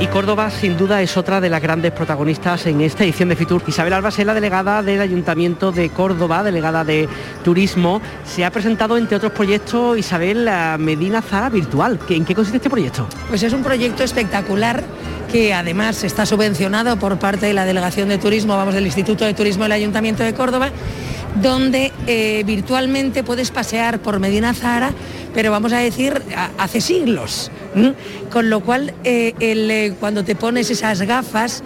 Y 0.00 0.06
Córdoba 0.06 0.50
sin 0.50 0.76
duda 0.76 1.02
es 1.02 1.16
otra 1.16 1.40
de 1.40 1.50
las 1.50 1.60
grandes 1.60 1.90
protagonistas 1.90 2.66
en 2.66 2.80
esta 2.80 3.02
edición 3.02 3.28
de 3.30 3.34
Fitur. 3.34 3.62
Isabel 3.66 3.94
Albas 3.94 4.18
es 4.20 4.26
la 4.26 4.34
delegada 4.34 4.82
del 4.82 5.00
Ayuntamiento 5.00 5.72
de 5.72 5.88
Córdoba, 5.90 6.44
delegada 6.44 6.84
de 6.84 7.08
Turismo. 7.42 8.00
Se 8.24 8.44
ha 8.44 8.52
presentado 8.52 8.96
entre 8.96 9.16
otros 9.16 9.32
proyectos 9.32 9.98
Isabel 9.98 10.48
Medina 10.78 11.22
Zara 11.22 11.48
Virtual. 11.48 11.98
¿En 12.08 12.24
qué 12.24 12.36
consiste 12.36 12.58
este 12.58 12.70
proyecto? 12.70 13.08
Pues 13.28 13.42
es 13.42 13.52
un 13.52 13.64
proyecto 13.64 14.04
espectacular 14.04 14.84
que 15.34 15.52
además 15.52 16.04
está 16.04 16.26
subvencionado 16.26 16.96
por 16.96 17.18
parte 17.18 17.46
de 17.46 17.54
la 17.54 17.64
Delegación 17.64 18.08
de 18.08 18.18
Turismo, 18.18 18.56
vamos, 18.56 18.72
del 18.72 18.86
Instituto 18.86 19.24
de 19.24 19.34
Turismo 19.34 19.64
del 19.64 19.72
Ayuntamiento 19.72 20.22
de 20.22 20.32
Córdoba, 20.32 20.70
donde 21.40 21.92
eh, 22.06 22.42
virtualmente 22.46 23.24
puedes 23.24 23.50
pasear 23.50 24.00
por 24.00 24.20
Medina 24.20 24.54
Zahara, 24.54 24.92
pero 25.32 25.50
vamos 25.50 25.72
a 25.72 25.78
decir, 25.78 26.22
hace 26.58 26.80
siglos. 26.80 27.50
Con 28.30 28.50
lo 28.50 28.60
cual, 28.60 28.94
eh, 29.02 29.34
eh, 29.40 29.94
cuando 29.98 30.22
te 30.22 30.36
pones 30.36 30.70
esas 30.70 31.02
gafas, 31.02 31.64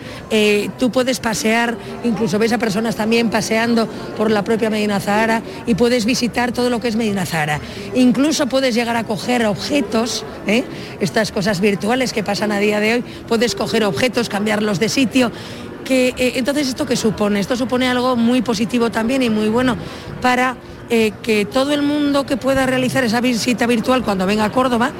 tú 0.78 0.90
puedes 0.90 1.20
pasear, 1.20 1.76
incluso 2.02 2.38
ves 2.38 2.52
a 2.52 2.58
personas 2.58 2.96
también 2.96 3.28
paseando 3.28 3.86
por 4.16 4.30
la 4.30 4.42
propia 4.42 4.70
Medina 4.70 5.00
Zahara 5.00 5.42
y 5.66 5.74
puedes 5.74 6.06
visitar 6.06 6.52
todo 6.52 6.70
lo 6.70 6.80
que 6.80 6.88
es 6.88 6.96
Medina 6.96 7.26
Zahara. 7.26 7.60
Incluso 7.94 8.46
puedes 8.46 8.74
llegar 8.74 8.96
a 8.96 9.04
coger 9.04 9.44
objetos, 9.44 10.24
estas 10.98 11.30
cosas 11.30 11.60
virtuales 11.60 12.14
que 12.14 12.24
pasan 12.24 12.52
a 12.52 12.58
día 12.58 12.80
de 12.80 12.94
hoy, 12.94 13.04
puedes 13.28 13.54
coger 13.54 13.84
objetos, 13.84 14.30
cambiarlos 14.30 14.80
de 14.80 14.88
sitio 14.88 15.30
eh, 15.90 16.32
entonces, 16.36 16.68
¿esto 16.68 16.86
qué 16.86 16.96
supone? 16.96 17.40
Esto 17.40 17.56
supone 17.56 17.88
algo 17.88 18.16
muy 18.16 18.42
positivo 18.42 18.90
también 18.90 19.22
y 19.22 19.30
muy 19.30 19.48
bueno 19.48 19.76
para 20.20 20.56
eh, 20.90 21.12
que 21.22 21.44
todo 21.44 21.72
el 21.72 21.82
mundo 21.82 22.26
que 22.26 22.36
pueda 22.36 22.66
realizar 22.66 23.04
esa 23.04 23.20
visita 23.20 23.66
virtual 23.66 24.02
cuando 24.02 24.26
venga 24.26 24.44
a 24.44 24.52
Córdoba 24.52 24.92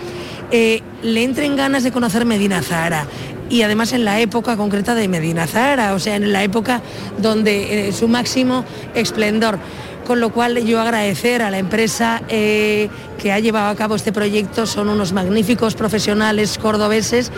eh, 0.51 0.83
le 1.03 1.25
entren 1.25 1.57
ganas 1.57 1.83
de 1.83 1.93
conocer 1.93 2.25
Medina 2.25 2.63
Zahara 2.63 3.07
y 3.51 3.63
además 3.63 3.93
en 3.93 4.05
la 4.05 4.21
época 4.21 4.57
concreta 4.57 4.95
de 4.95 5.09
Medina 5.09 5.47
Zahara, 5.47 5.95
o 5.95 5.99
sea, 5.99 6.17
en 6.17 6.33
la 6.33 6.43
época 6.43 6.83
donde 7.19 7.95
su 7.99 8.07
máximo 8.07 8.65
esplendor 8.95 9.59
con 10.09 10.21
lo 10.21 10.31
cual 10.31 10.65
yo 10.65 10.81
agradecer 10.81 11.43
a 11.43 11.51
la 11.51 11.59
empresa 11.59 12.23
que 12.27 13.31
ha 13.31 13.39
llevado 13.41 13.69
a 13.69 13.75
cabo 13.75 13.95
este 13.95 14.11
proyecto, 14.11 14.67
son 14.67 14.89
unos 14.89 15.13
magníficos 15.13 15.75
profesionales 15.75 16.57
cordobeses. 16.57 17.31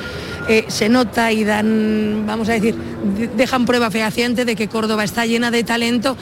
Eh, 0.48 0.66
se 0.68 0.88
nota 0.88 1.32
y 1.32 1.42
dan, 1.42 2.22
vamos 2.28 2.48
a 2.48 2.52
decir, 2.52 2.76
dejan 3.36 3.66
prueba 3.66 3.90
fehaciente 3.90 4.44
de 4.44 4.54
que 4.54 4.68
Córdoba 4.68 5.02
está 5.02 5.26
llena 5.26 5.50
de 5.50 5.64
talento 5.64 6.16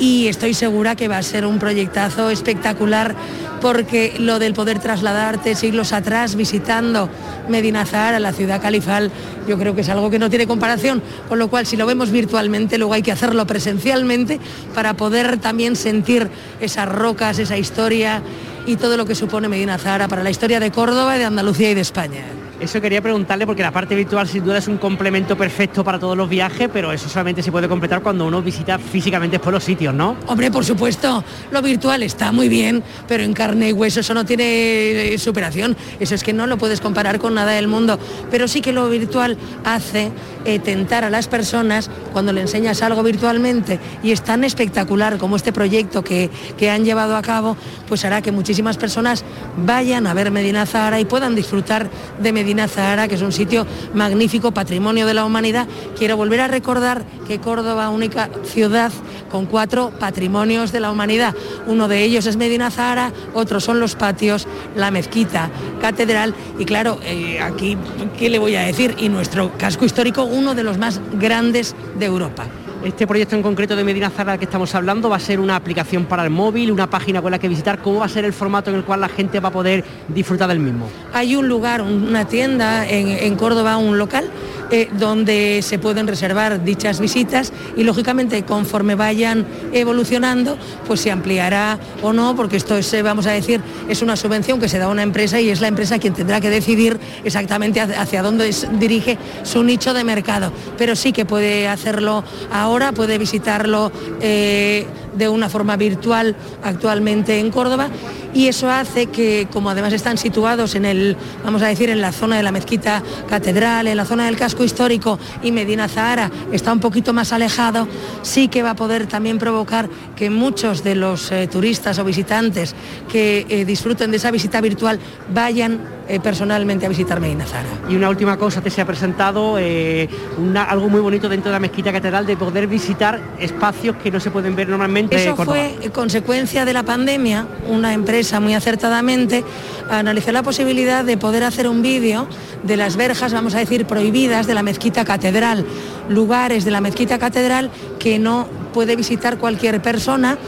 y 0.00 0.28
estoy 0.28 0.54
segura 0.54 0.96
que 0.96 1.06
va 1.06 1.18
a 1.18 1.22
ser 1.22 1.46
un 1.46 1.58
proyectazo 1.58 2.30
espectacular 2.30 3.14
porque 3.60 4.14
lo 4.18 4.38
del 4.38 4.54
poder 4.54 4.78
trasladarte 4.78 5.54
siglos 5.54 5.92
atrás 5.92 6.34
visitando 6.34 7.10
Medina 7.48 7.84
Zahara, 7.84 8.18
la 8.18 8.32
ciudad 8.32 8.62
califal, 8.62 9.10
yo 9.46 9.58
creo 9.58 9.74
que 9.74 9.82
es 9.82 9.88
algo 9.90 10.08
que 10.08 10.18
no 10.18 10.30
tiene 10.30 10.46
comparación, 10.46 11.02
con 11.28 11.38
lo 11.38 11.50
cual 11.50 11.66
si 11.66 11.76
lo 11.76 11.84
vemos 11.84 12.10
virtualmente, 12.10 12.78
luego 12.78 12.94
hay 12.94 13.02
que 13.02 13.12
hacerlo 13.12 13.46
presencialmente 13.46 14.40
para 14.74 14.94
poder 14.94 15.38
también 15.38 15.76
sentir 15.76 16.28
esas 16.60 16.88
rocas, 16.88 17.38
esa 17.38 17.58
historia 17.58 18.22
y 18.66 18.76
todo 18.76 18.96
lo 18.96 19.04
que 19.04 19.14
supone 19.14 19.48
Medina 19.48 19.76
Zahara 19.76 20.08
para 20.08 20.22
la 20.22 20.30
historia 20.30 20.58
de 20.60 20.70
Córdoba, 20.70 21.18
de 21.18 21.26
Andalucía 21.26 21.70
y 21.70 21.74
de 21.74 21.82
España. 21.82 22.24
Eso 22.60 22.78
quería 22.78 23.00
preguntarle 23.00 23.46
porque 23.46 23.62
la 23.62 23.70
parte 23.70 23.94
virtual 23.94 24.28
sin 24.28 24.44
duda 24.44 24.58
es 24.58 24.68
un 24.68 24.76
complemento 24.76 25.34
perfecto 25.34 25.82
para 25.82 25.98
todos 25.98 26.14
los 26.14 26.28
viajes, 26.28 26.68
pero 26.70 26.92
eso 26.92 27.08
solamente 27.08 27.42
se 27.42 27.50
puede 27.50 27.68
completar 27.68 28.02
cuando 28.02 28.26
uno 28.26 28.42
visita 28.42 28.78
físicamente 28.78 29.38
por 29.38 29.54
los 29.54 29.64
sitios, 29.64 29.94
¿no? 29.94 30.14
Hombre, 30.26 30.50
por 30.50 30.62
supuesto, 30.62 31.24
lo 31.52 31.62
virtual 31.62 32.02
está 32.02 32.32
muy 32.32 32.50
bien, 32.50 32.82
pero 33.08 33.22
en 33.22 33.32
carne 33.32 33.70
y 33.70 33.72
hueso 33.72 34.00
eso 34.00 34.12
no 34.12 34.26
tiene 34.26 35.14
eh, 35.14 35.18
superación. 35.18 35.74
Eso 36.00 36.14
es 36.14 36.22
que 36.22 36.34
no 36.34 36.46
lo 36.46 36.58
puedes 36.58 36.82
comparar 36.82 37.18
con 37.18 37.32
nada 37.32 37.52
del 37.52 37.66
mundo. 37.66 37.98
Pero 38.30 38.46
sí 38.46 38.60
que 38.60 38.74
lo 38.74 38.90
virtual 38.90 39.38
hace 39.64 40.10
eh, 40.44 40.58
tentar 40.58 41.04
a 41.04 41.08
las 41.08 41.28
personas 41.28 41.90
cuando 42.12 42.34
le 42.34 42.42
enseñas 42.42 42.82
algo 42.82 43.02
virtualmente 43.02 43.80
y 44.02 44.10
es 44.10 44.20
tan 44.20 44.44
espectacular 44.44 45.16
como 45.16 45.36
este 45.36 45.52
proyecto 45.52 46.04
que, 46.04 46.28
que 46.58 46.68
han 46.68 46.84
llevado 46.84 47.16
a 47.16 47.22
cabo, 47.22 47.56
pues 47.88 48.04
hará 48.04 48.20
que 48.20 48.32
muchísimas 48.32 48.76
personas 48.76 49.24
vayan 49.64 50.06
a 50.06 50.12
ver 50.12 50.30
Medina 50.30 50.66
Zahara 50.66 51.00
y 51.00 51.06
puedan 51.06 51.34
disfrutar 51.34 51.88
de 52.20 52.32
Medina 52.32 52.49
Zahara, 52.68 53.08
que 53.08 53.14
es 53.14 53.22
un 53.22 53.32
sitio 53.32 53.66
magnífico, 53.94 54.52
patrimonio 54.52 55.06
de 55.06 55.14
la 55.14 55.24
humanidad. 55.24 55.66
Quiero 55.96 56.16
volver 56.16 56.40
a 56.40 56.48
recordar 56.48 57.04
que 57.26 57.38
Córdoba, 57.38 57.88
única 57.90 58.28
ciudad 58.44 58.92
con 59.30 59.46
cuatro 59.46 59.92
patrimonios 59.98 60.72
de 60.72 60.80
la 60.80 60.90
humanidad. 60.90 61.34
Uno 61.66 61.88
de 61.88 62.02
ellos 62.02 62.26
es 62.26 62.36
Medina 62.36 62.70
Zahara, 62.70 63.12
otros 63.34 63.64
son 63.64 63.80
los 63.80 63.94
patios, 63.94 64.46
la 64.74 64.90
mezquita, 64.90 65.50
catedral 65.80 66.34
y 66.58 66.64
claro, 66.64 66.98
eh, 67.04 67.40
aquí, 67.40 67.76
¿qué 68.18 68.28
le 68.28 68.38
voy 68.38 68.56
a 68.56 68.62
decir? 68.62 68.96
Y 68.98 69.08
nuestro 69.08 69.56
casco 69.56 69.84
histórico 69.84 70.24
uno 70.24 70.54
de 70.54 70.64
los 70.64 70.78
más 70.78 71.00
grandes 71.18 71.74
de 71.98 72.06
Europa. 72.06 72.46
Este 72.84 73.06
proyecto 73.06 73.36
en 73.36 73.42
concreto 73.42 73.76
de 73.76 73.84
Medina 73.84 74.08
Zara 74.08 74.38
que 74.38 74.46
estamos 74.46 74.74
hablando 74.74 75.10
va 75.10 75.16
a 75.16 75.20
ser 75.20 75.38
una 75.38 75.54
aplicación 75.54 76.06
para 76.06 76.24
el 76.24 76.30
móvil, 76.30 76.72
una 76.72 76.88
página 76.88 77.20
con 77.20 77.30
la 77.30 77.38
que 77.38 77.46
visitar. 77.46 77.82
¿Cómo 77.82 77.98
va 78.00 78.06
a 78.06 78.08
ser 78.08 78.24
el 78.24 78.32
formato 78.32 78.70
en 78.70 78.76
el 78.76 78.84
cual 78.84 79.02
la 79.02 79.08
gente 79.10 79.38
va 79.38 79.50
a 79.50 79.52
poder 79.52 79.84
disfrutar 80.08 80.48
del 80.48 80.60
mismo? 80.60 80.88
Hay 81.12 81.36
un 81.36 81.46
lugar, 81.46 81.82
una 81.82 82.24
tienda 82.24 82.88
en, 82.88 83.36
Córdoba, 83.36 83.76
un 83.76 83.98
local, 83.98 84.30
eh, 84.70 84.88
donde 84.98 85.60
se 85.62 85.78
pueden 85.78 86.06
reservar 86.06 86.62
dichas 86.64 87.00
visitas 87.00 87.52
y 87.76 87.84
lógicamente 87.84 88.44
conforme 88.44 88.94
vayan 88.94 89.46
evolucionando, 89.72 90.56
pues 90.86 91.00
se 91.00 91.10
ampliará 91.10 91.78
o 92.02 92.12
no, 92.12 92.36
porque 92.36 92.56
esto 92.56 92.76
es, 92.76 92.92
eh, 92.92 93.02
vamos 93.02 93.26
a 93.26 93.32
decir, 93.32 93.60
es 93.88 94.02
una 94.02 94.16
subvención 94.16 94.60
que 94.60 94.68
se 94.68 94.78
da 94.78 94.86
a 94.86 94.88
una 94.88 95.02
empresa 95.02 95.40
y 95.40 95.50
es 95.50 95.60
la 95.60 95.68
empresa 95.68 95.98
quien 95.98 96.14
tendrá 96.14 96.40
que 96.40 96.50
decidir 96.50 96.98
exactamente 97.24 97.80
hacia 97.80 98.22
dónde 98.22 98.54
dirige 98.78 99.18
su 99.42 99.62
nicho 99.62 99.94
de 99.94 100.04
mercado. 100.04 100.52
Pero 100.78 100.96
sí 100.96 101.12
que 101.12 101.24
puede 101.24 101.68
hacerlo 101.68 102.24
ahora 102.52 102.92
puede 102.92 103.18
visitarlo 103.18 103.92
eh, 104.20 104.86
de 105.14 105.28
una 105.28 105.48
forma 105.48 105.76
virtual 105.76 106.36
actualmente 106.62 107.38
en 107.38 107.50
Córdoba 107.50 107.88
y 108.32 108.46
eso 108.46 108.70
hace 108.70 109.06
que, 109.06 109.48
como 109.52 109.70
además 109.70 109.92
están 109.92 110.18
situados 110.18 110.74
en 110.74 110.84
el, 110.84 111.16
vamos 111.44 111.62
a 111.62 111.66
decir, 111.66 111.90
en 111.90 112.00
la 112.00 112.12
zona 112.12 112.36
de 112.36 112.42
la 112.42 112.52
mezquita 112.52 113.02
catedral, 113.28 113.86
en 113.88 113.96
la 113.96 114.04
zona 114.04 114.26
del 114.26 114.36
casco 114.36 114.64
histórico 114.64 115.18
y 115.42 115.52
Medina 115.52 115.88
Zahara 115.88 116.30
está 116.52 116.72
un 116.72 116.80
poquito 116.80 117.12
más 117.12 117.32
alejado, 117.32 117.88
sí 118.22 118.48
que 118.48 118.62
va 118.62 118.70
a 118.70 118.76
poder 118.76 119.06
también 119.06 119.38
provocar 119.38 119.88
que 120.14 120.30
muchos 120.30 120.84
de 120.84 120.94
los 120.94 121.32
eh, 121.32 121.48
turistas 121.48 121.98
o 121.98 122.04
visitantes 122.04 122.74
que 123.10 123.46
eh, 123.48 123.64
disfruten 123.64 124.10
de 124.10 124.18
esa 124.18 124.30
visita 124.30 124.60
virtual 124.60 124.98
vayan 125.32 126.00
personalmente 126.24 126.84
a 126.86 126.88
visitar 126.88 127.20
Medina 127.20 127.46
Zahara. 127.46 127.68
Y 127.88 127.94
una 127.94 128.08
última 128.08 128.36
cosa, 128.36 128.60
te 128.60 128.68
se 128.68 128.80
ha 128.80 128.84
presentado 128.84 129.58
algo 129.58 130.88
muy 130.88 131.00
bonito 131.00 131.28
dentro 131.28 131.50
de 131.50 131.52
la 131.52 131.60
mezquita 131.60 131.92
catedral 131.92 132.26
de 132.26 132.36
poder 132.36 132.66
visitar 132.66 133.20
espacios 133.38 133.94
que 133.94 134.10
no 134.10 134.18
se 134.18 134.32
pueden 134.32 134.56
ver 134.56 134.68
normalmente. 134.68 134.99
Eso 135.10 135.36
fue 135.36 135.90
consecuencia 135.92 136.64
de 136.64 136.72
la 136.72 136.82
pandemia, 136.82 137.46
una 137.68 137.94
empresa 137.94 138.40
muy 138.40 138.54
acertadamente 138.54 139.44
analizó 139.90 140.32
la 140.32 140.42
posibilidad 140.42 141.04
de 141.04 141.16
poder 141.16 141.42
hacer 141.44 141.68
un 141.68 141.82
vídeo 141.82 142.28
de 142.62 142.76
las 142.76 142.96
verjas, 142.96 143.32
vamos 143.32 143.54
a 143.54 143.58
decir, 143.58 143.86
prohibidas 143.86 144.46
de 144.46 144.54
la 144.54 144.62
mezquita 144.62 145.04
catedral, 145.04 145.64
lugares 146.08 146.64
de 146.64 146.70
la 146.70 146.80
mezquita 146.80 147.18
catedral 147.18 147.70
que 147.98 148.18
no 148.18 148.46
puede 148.72 148.96
visitar 148.96 149.38
cualquier 149.38 149.82
persona 149.82 150.38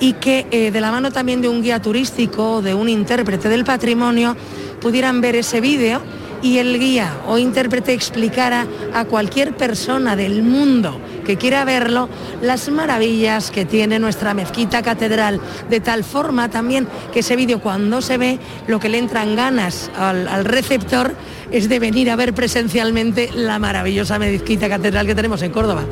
y 0.00 0.14
que 0.14 0.46
eh, 0.50 0.70
de 0.70 0.80
la 0.80 0.90
mano 0.90 1.10
también 1.10 1.40
de 1.40 1.48
un 1.48 1.62
guía 1.62 1.80
turístico, 1.80 2.62
de 2.62 2.74
un 2.74 2.88
intérprete 2.88 3.48
del 3.48 3.64
patrimonio, 3.64 4.36
pudieran 4.80 5.20
ver 5.20 5.36
ese 5.36 5.60
vídeo 5.60 6.00
y 6.42 6.58
el 6.58 6.78
guía 6.78 7.18
o 7.26 7.38
intérprete 7.38 7.92
explicara 7.92 8.66
a 8.94 9.04
cualquier 9.04 9.56
persona 9.56 10.16
del 10.16 10.42
mundo 10.42 11.00
que 11.24 11.36
quiera 11.36 11.64
verlo 11.64 12.08
las 12.40 12.68
maravillas 12.68 13.50
que 13.50 13.64
tiene 13.64 13.98
nuestra 13.98 14.34
mezquita 14.34 14.82
catedral, 14.82 15.40
de 15.68 15.80
tal 15.80 16.04
forma 16.04 16.48
también 16.48 16.88
que 17.12 17.20
ese 17.20 17.36
vídeo 17.36 17.60
cuando 17.60 18.00
se 18.02 18.18
ve 18.18 18.38
lo 18.66 18.80
que 18.80 18.88
le 18.88 18.98
entran 18.98 19.36
ganas 19.36 19.90
al, 19.96 20.44
receptor 20.44 21.14
es 21.50 21.68
de 21.68 21.78
venir 21.78 22.10
a 22.10 22.16
ver 22.16 22.32
presencialmente 22.34 23.30
la 23.34 23.58
maravillosa 23.58 24.18
mezquita 24.18 24.68
catedral 24.68 25.06
que 25.06 25.14
tenemos 25.14 25.42
en 25.42 25.52
Córdoba. 25.52 25.82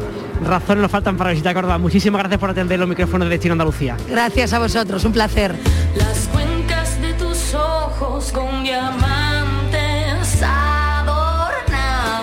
Razones 0.44 0.82
nos 0.82 0.90
faltan 0.90 1.16
para 1.16 1.30
visitar 1.30 1.54
Córdoba. 1.54 1.78
Muchísimas 1.78 2.20
gracias 2.20 2.40
por 2.40 2.50
atender 2.50 2.78
los 2.78 2.88
micrófonos 2.88 3.26
de 3.26 3.30
Destino 3.30 3.52
Andalucía. 3.52 3.96
Gracias 4.08 4.52
a 4.52 4.58
vosotros, 4.58 5.04
un 5.04 5.12
placer. 5.12 5.54
Las 5.94 6.28
cuencas 6.28 7.00
de 7.00 7.12
tus 7.14 7.54
ojos 7.54 8.32
con 8.32 8.64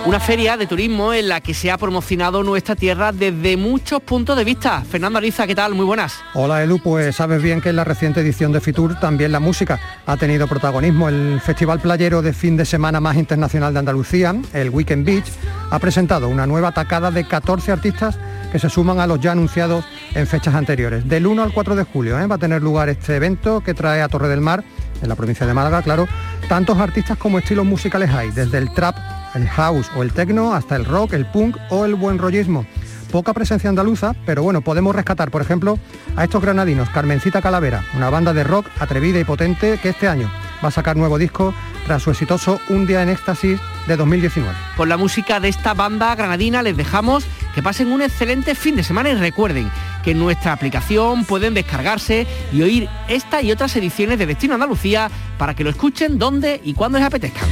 Una 0.08 0.22
feria 0.22 0.56
de 0.56 0.67
turismo 0.67 1.12
en 1.12 1.28
la 1.28 1.41
que 1.41 1.54
se 1.54 1.70
ha 1.70 1.78
promocionado 1.78 2.41
nuestra 2.41 2.78
tierra 2.78 3.12
desde 3.12 3.58
muchos 3.58 4.02
puntos 4.02 4.38
de 4.38 4.46
vista. 4.46 4.82
Fernando 4.89 5.17
Ariza, 5.17 5.46
¿qué 5.46 5.54
tal? 5.54 5.76
Muy 5.76 5.84
buenas. 5.84 6.15
Hola 6.34 6.63
Elu, 6.63 6.80
pues 6.80 7.17
sabes 7.17 7.41
bien 7.43 7.60
que 7.60 7.72
en 7.72 7.76
la 7.76 7.84
reciente 7.84 8.22
edición 8.22 8.54
de 8.54 8.62
Fitur 8.62 8.98
también 9.02 9.34
la 9.34 9.41
música 9.41 9.82
ha 10.06 10.15
tenido 10.15 10.48
protagonismo. 10.48 11.10
El 11.10 11.41
festival 11.41 11.82
playero 11.82 12.22
de 12.22 12.32
fin 12.32 12.56
de 12.56 12.63
semana 12.63 13.02
más 13.02 13.17
internacional 13.17 13.74
de 13.74 13.80
Andalucía, 13.80 14.34
el 14.54 14.70
Weekend 14.70 15.06
Beach, 15.06 15.26
ha 15.72 15.78
presentado 15.78 16.30
una 16.30 16.48
nueva 16.48 16.72
tacada 16.72 17.12
de 17.12 17.26
14 17.26 17.74
artistas 17.74 18.17
que 18.50 18.60
se 18.60 18.70
suman 18.70 19.02
a 19.02 19.08
los 19.08 19.20
ya 19.20 19.34
anunciados 19.34 19.84
en 20.15 20.26
fechas 20.26 20.56
anteriores. 20.56 21.06
Del 21.06 21.28
1 21.28 21.43
al 21.43 21.52
4 21.52 21.76
de 21.76 21.84
julio 21.84 22.17
¿eh? 22.17 22.28
va 22.28 22.36
a 22.36 22.39
tener 22.39 22.63
lugar 22.63 22.88
este 22.88 23.17
evento 23.17 23.60
que 23.60 23.74
trae 23.74 24.02
a 24.02 24.08
Torre 24.08 24.30
del 24.30 24.39
Mar, 24.39 24.63
en 25.02 25.10
la 25.10 25.15
provincia 25.17 25.46
de 25.46 25.54
Málaga, 25.54 25.82
claro, 25.82 26.08
tantos 26.48 26.78
artistas 26.78 27.17
como 27.17 27.39
estilos 27.39 27.65
musicales 27.65 28.10
hay, 28.12 28.32
desde 28.32 28.58
el 28.58 28.74
trap 28.74 28.96
el 29.38 29.47
house 29.50 29.89
o 29.95 30.04
el 30.04 30.12
techno 30.12 30.54
hasta 30.54 30.76
el 30.76 30.86
rock, 30.86 31.13
el 31.13 31.26
punk 31.26 31.58
o 31.69 31.86
el 31.86 31.95
buen 31.95 32.17
rollismo. 32.17 32.65
Poca 33.12 33.34
presencia 33.34 33.69
andaluza, 33.69 34.13
pero 34.26 34.43
bueno, 34.43 34.62
podemos 34.62 34.93
rescatar, 34.93 35.32
por 35.32 35.41
ejemplo, 35.41 35.80
a 36.17 36.26
estos 36.26 36.41
granadinos, 36.41 36.89
Carmencita 36.89 37.41
Calavera, 37.41 37.84
una 37.95 38.10
banda 38.10 38.34
de 38.34 38.43
rock 38.43 38.67
atrevida 38.80 39.19
y 39.19 39.23
potente 39.23 39.80
que 39.82 39.89
este 39.89 40.10
año 40.10 40.30
va 40.63 40.69
a 40.69 40.71
sacar 40.71 40.97
nuevo 40.97 41.17
disco 41.17 41.54
tras 41.86 42.04
su 42.04 42.12
exitoso 42.12 42.60
Un 42.69 42.86
día 42.86 43.02
en 43.02 43.10
éxtasis 43.10 43.60
de 43.88 43.95
2019. 43.95 44.54
Con 44.76 44.89
la 44.89 44.97
música 44.97 45.39
de 45.39 45.47
esta 45.47 45.73
banda 45.73 46.13
granadina 46.15 46.62
les 46.62 46.76
dejamos 46.76 47.26
que 47.56 47.63
pasen 47.63 47.91
un 47.91 48.02
excelente 48.02 48.56
fin 48.56 48.76
de 48.76 48.84
semana 48.84 49.10
y 49.10 49.15
recuerden 49.15 49.71
que 50.04 50.12
en 50.12 50.19
nuestra 50.19 50.52
aplicación 50.52 51.23
pueden 51.23 51.54
descargarse 51.54 52.28
y 52.52 52.62
oír 52.62 52.89
esta 53.08 53.41
y 53.41 53.52
otras 53.52 53.76
ediciones 53.78 54.19
de 54.19 54.26
Destino 54.26 54.56
Andalucía 54.56 55.10
para 55.38 55.54
que 55.54 55.63
lo 55.63 55.69
escuchen 55.69 56.19
donde 56.19 56.60
y 56.63 56.73
cuando 56.73 56.97
les 56.97 57.08
apetezca. 57.08 57.45